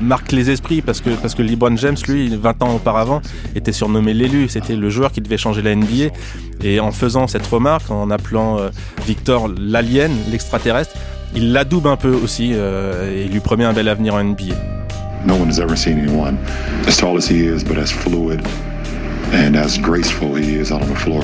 marque 0.00 0.32
les 0.32 0.50
esprits 0.50 0.82
parce 0.82 1.00
que, 1.00 1.10
parce 1.10 1.34
que 1.34 1.42
LeBron 1.42 1.76
James, 1.76 1.96
lui, 2.06 2.34
20 2.36 2.62
ans 2.62 2.74
auparavant, 2.76 3.22
était 3.56 3.72
surnommé 3.72 4.14
l'élu. 4.14 4.48
C'était 4.48 4.76
le 4.76 4.90
joueur 4.90 5.12
qui 5.12 5.20
devait 5.20 5.38
changer 5.38 5.62
la 5.62 5.74
NBA. 5.74 6.14
Et 6.62 6.80
en 6.80 6.92
faisant 6.92 7.26
cette 7.26 7.46
remarque, 7.46 7.90
en 7.90 8.10
appelant 8.10 8.58
Victor 9.04 9.48
l'alien, 9.58 10.12
l'extraterrestre, 10.30 10.94
il 11.34 11.52
l'adoube 11.52 11.88
un 11.88 11.96
peu 11.96 12.14
aussi 12.14 12.52
et 12.52 13.28
lui 13.28 13.40
promet 13.40 13.64
un 13.64 13.72
bel 13.72 13.88
avenir 13.88 14.14
en 14.14 14.22
NBA. 14.22 14.81
No 15.24 15.34
one 15.36 15.48
has 15.48 15.60
ever 15.60 15.76
seen 15.76 15.98
anyone 15.98 16.36
as 16.86 16.96
tall 16.96 17.16
as 17.16 17.28
he 17.28 17.46
is, 17.46 17.62
but 17.62 17.78
as 17.78 17.92
fluid 17.92 18.40
and 19.32 19.56
as 19.56 19.78
graceful 19.78 20.34
he 20.34 20.56
is 20.56 20.72
out 20.72 20.82
on 20.82 20.88
the 20.88 20.96
floor. 20.96 21.22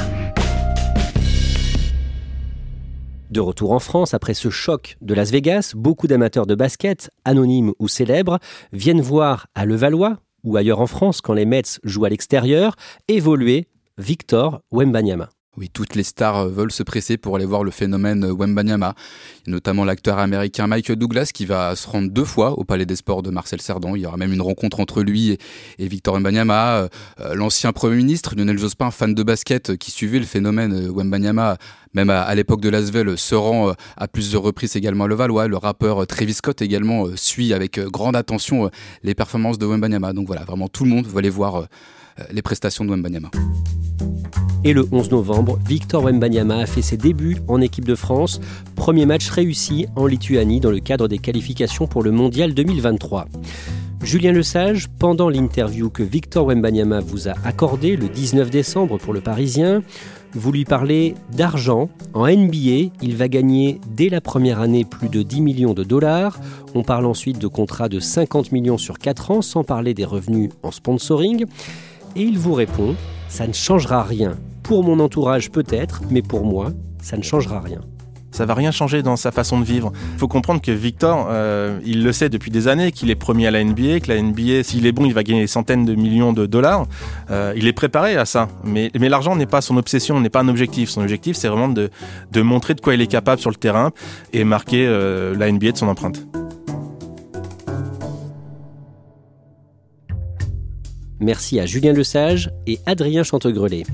De 3.30 3.40
retour 3.40 3.72
en 3.72 3.78
France, 3.78 4.14
après 4.14 4.34
ce 4.34 4.48
choc 4.50 4.96
de 5.02 5.14
Las 5.14 5.30
Vegas, 5.30 5.72
beaucoup 5.76 6.06
d'amateurs 6.06 6.46
de 6.46 6.54
basket, 6.54 7.10
anonymes 7.24 7.72
ou 7.78 7.88
célèbres, 7.88 8.38
viennent 8.72 9.02
voir 9.02 9.48
à 9.54 9.66
Levallois 9.66 10.16
ou 10.44 10.56
ailleurs 10.56 10.80
en 10.80 10.86
France, 10.86 11.20
quand 11.20 11.34
les 11.34 11.44
Mets 11.44 11.80
jouent 11.84 12.06
à 12.06 12.08
l'extérieur, 12.08 12.74
évoluer 13.08 13.68
Victor 13.98 14.62
Wembanyama. 14.70 15.28
Oui, 15.58 15.68
toutes 15.72 15.96
les 15.96 16.04
stars 16.04 16.36
euh, 16.36 16.48
veulent 16.48 16.70
se 16.70 16.84
presser 16.84 17.16
pour 17.16 17.34
aller 17.34 17.44
voir 17.44 17.64
le 17.64 17.72
phénomène 17.72 18.22
euh, 18.22 18.32
Wembanyama. 18.32 18.94
notamment 19.48 19.84
l'acteur 19.84 20.18
américain 20.18 20.68
Michael 20.68 20.94
Douglas 20.94 21.30
qui 21.34 21.46
va 21.46 21.74
se 21.74 21.88
rendre 21.88 22.12
deux 22.12 22.24
fois 22.24 22.56
au 22.56 22.62
Palais 22.62 22.86
des 22.86 22.94
Sports 22.94 23.24
de 23.24 23.30
Marcel 23.30 23.60
Cerdan. 23.60 23.96
Il 23.96 24.02
y 24.02 24.06
aura 24.06 24.16
même 24.16 24.32
une 24.32 24.40
rencontre 24.40 24.78
entre 24.78 25.02
lui 25.02 25.36
et, 25.80 25.88
Victor 25.88 26.14
Wembanyama. 26.14 26.88
Euh, 27.18 27.34
l'ancien 27.34 27.72
Premier 27.72 27.96
ministre 27.96 28.36
Lionel 28.36 28.56
Jospin, 28.56 28.92
fan 28.92 29.16
de 29.16 29.22
basket 29.24 29.76
qui 29.78 29.90
suivait 29.90 30.20
le 30.20 30.26
phénomène 30.26 30.92
Wembanyama, 30.94 31.56
même 31.92 32.10
à, 32.10 32.32
l'époque 32.36 32.60
de 32.60 32.68
Lasvel, 32.68 33.18
se 33.18 33.34
rend 33.34 33.72
à 33.96 34.06
plusieurs 34.06 34.42
reprises 34.42 34.76
également 34.76 35.04
à 35.04 35.08
Levallois. 35.08 35.48
Le 35.48 35.56
rappeur 35.56 36.06
Travis 36.06 36.34
Scott 36.34 36.62
également 36.62 37.06
suit 37.16 37.52
avec 37.52 37.80
grande 37.80 38.14
attention 38.14 38.70
les 39.02 39.16
performances 39.16 39.58
de 39.58 39.66
Wembanyama. 39.66 40.12
Donc 40.12 40.28
voilà, 40.28 40.44
vraiment 40.44 40.68
tout 40.68 40.84
le 40.84 40.90
monde 40.90 41.06
va 41.06 41.18
aller 41.18 41.30
voir 41.30 41.66
les 42.30 42.42
prestations 42.42 42.84
de 42.84 42.90
Wembanyama. 42.90 43.30
Et 44.64 44.72
le 44.72 44.86
11 44.90 45.12
novembre, 45.12 45.58
Victor 45.66 46.04
Wembanyama 46.04 46.58
a 46.58 46.66
fait 46.66 46.82
ses 46.82 46.96
débuts 46.96 47.38
en 47.46 47.60
équipe 47.60 47.84
de 47.84 47.94
France. 47.94 48.40
Premier 48.74 49.06
match 49.06 49.30
réussi 49.30 49.86
en 49.96 50.06
Lituanie 50.06 50.60
dans 50.60 50.70
le 50.70 50.80
cadre 50.80 51.08
des 51.08 51.18
qualifications 51.18 51.86
pour 51.86 52.02
le 52.02 52.10
Mondial 52.10 52.54
2023. 52.54 53.26
Julien 54.02 54.32
Lesage, 54.32 54.88
pendant 54.98 55.28
l'interview 55.28 55.90
que 55.90 56.02
Victor 56.02 56.46
Wembanyama 56.46 57.00
vous 57.00 57.28
a 57.28 57.34
accordée 57.44 57.96
le 57.96 58.08
19 58.08 58.50
décembre 58.50 58.98
pour 58.98 59.12
le 59.12 59.20
Parisien, 59.20 59.82
vous 60.34 60.52
lui 60.52 60.64
parlez 60.64 61.14
d'argent. 61.32 61.88
En 62.14 62.26
NBA, 62.26 62.92
il 63.02 63.16
va 63.16 63.28
gagner 63.28 63.80
dès 63.88 64.08
la 64.08 64.20
première 64.20 64.60
année 64.60 64.84
plus 64.84 65.08
de 65.08 65.22
10 65.22 65.40
millions 65.40 65.74
de 65.74 65.84
dollars. 65.84 66.38
On 66.74 66.82
parle 66.82 67.06
ensuite 67.06 67.38
de 67.38 67.46
contrats 67.46 67.88
de 67.88 68.00
50 68.00 68.52
millions 68.52 68.78
sur 68.78 68.98
4 68.98 69.30
ans, 69.30 69.42
sans 69.42 69.64
parler 69.64 69.94
des 69.94 70.04
revenus 70.04 70.50
en 70.62 70.70
sponsoring. 70.70 71.46
Et 72.14 72.22
il 72.22 72.38
vous 72.38 72.54
répond, 72.54 72.94
ça 73.28 73.46
ne 73.46 73.52
changera 73.52 74.02
rien. 74.02 74.36
Pour 74.62 74.84
mon 74.84 74.98
entourage 75.00 75.50
peut-être, 75.50 76.02
mais 76.10 76.22
pour 76.22 76.44
moi, 76.44 76.72
ça 77.00 77.16
ne 77.16 77.22
changera 77.22 77.60
rien. 77.60 77.80
Ça 78.30 78.44
va 78.44 78.54
rien 78.54 78.70
changer 78.70 79.02
dans 79.02 79.16
sa 79.16 79.32
façon 79.32 79.58
de 79.58 79.64
vivre. 79.64 79.90
Il 80.12 80.18
faut 80.18 80.28
comprendre 80.28 80.60
que 80.60 80.70
Victor, 80.70 81.28
euh, 81.30 81.80
il 81.84 82.04
le 82.04 82.12
sait 82.12 82.28
depuis 82.28 82.50
des 82.50 82.68
années, 82.68 82.92
qu'il 82.92 83.10
est 83.10 83.14
premier 83.14 83.46
à 83.46 83.50
la 83.50 83.64
NBA, 83.64 84.00
que 84.00 84.12
la 84.12 84.20
NBA, 84.20 84.62
s'il 84.64 84.86
est 84.86 84.92
bon, 84.92 85.06
il 85.06 85.14
va 85.14 85.22
gagner 85.22 85.40
des 85.40 85.46
centaines 85.46 85.86
de 85.86 85.94
millions 85.94 86.32
de 86.34 86.44
dollars. 86.44 86.86
Euh, 87.30 87.54
il 87.56 87.66
est 87.66 87.72
préparé 87.72 88.16
à 88.16 88.26
ça. 88.26 88.48
Mais, 88.64 88.90
l'argent 88.94 89.34
n'est 89.34 89.46
pas 89.46 89.62
son 89.62 89.76
obsession, 89.78 90.20
n'est 90.20 90.28
pas 90.28 90.40
un 90.40 90.48
objectif. 90.48 90.90
Son 90.90 91.00
objectif, 91.00 91.36
c'est 91.36 91.48
vraiment 91.48 91.68
de, 91.68 91.90
de, 92.30 92.42
montrer 92.42 92.74
de 92.74 92.80
quoi 92.80 92.94
il 92.94 93.00
est 93.00 93.06
capable 93.06 93.40
sur 93.40 93.50
le 93.50 93.56
terrain 93.56 93.92
et 94.34 94.44
marquer 94.44 94.86
euh, 94.86 95.34
la 95.36 95.50
NBA 95.50 95.72
de 95.72 95.76
son 95.78 95.88
empreinte. 95.88 96.22
Merci 101.20 101.58
à 101.60 101.66
Julien 101.66 101.92
Lesage 101.92 102.50
et 102.66 102.78
Adrien 102.86 103.22
Chantegrelet. 103.22 103.84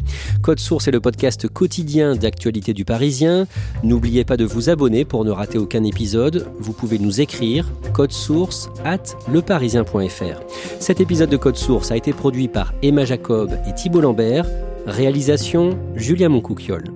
Code 0.43 0.61
Source 0.61 0.89
est 0.89 0.91
le 0.93 1.01
podcast 1.01 1.49
quotidien 1.49 2.17
d'actualité 2.17 2.75
du 2.75 2.85
Parisien. 2.85 3.47
N'oubliez 3.83 4.25
pas 4.25 4.37
de 4.37 4.45
vous 4.45 4.71
abonner 4.71 5.05
pour 5.05 5.25
ne 5.25 5.31
rater 5.31 5.59
aucun 5.59 5.85
épisode. 5.85 6.47
Vous 6.59 6.73
pouvez 6.73 6.99
nous 6.99 7.21
écrire 7.21 7.71
code 7.93 8.13
source 8.13 8.71
at 8.85 9.17
leparisien.fr. 9.33 10.41
Cet 10.81 11.01
épisode 11.01 11.31
de 11.31 11.37
Code 11.37 11.57
Source 11.57 11.91
a 11.91 11.97
été 11.97 12.13
produit 12.13 12.49
par 12.49 12.75
Emma 12.83 13.05
Jacob 13.05 13.53
et 13.69 13.75
Thibault 13.75 14.01
Lambert. 14.01 14.47
Réalisation 14.87 15.79
Julien 15.97 16.29
Moncouquiole. 16.29 16.94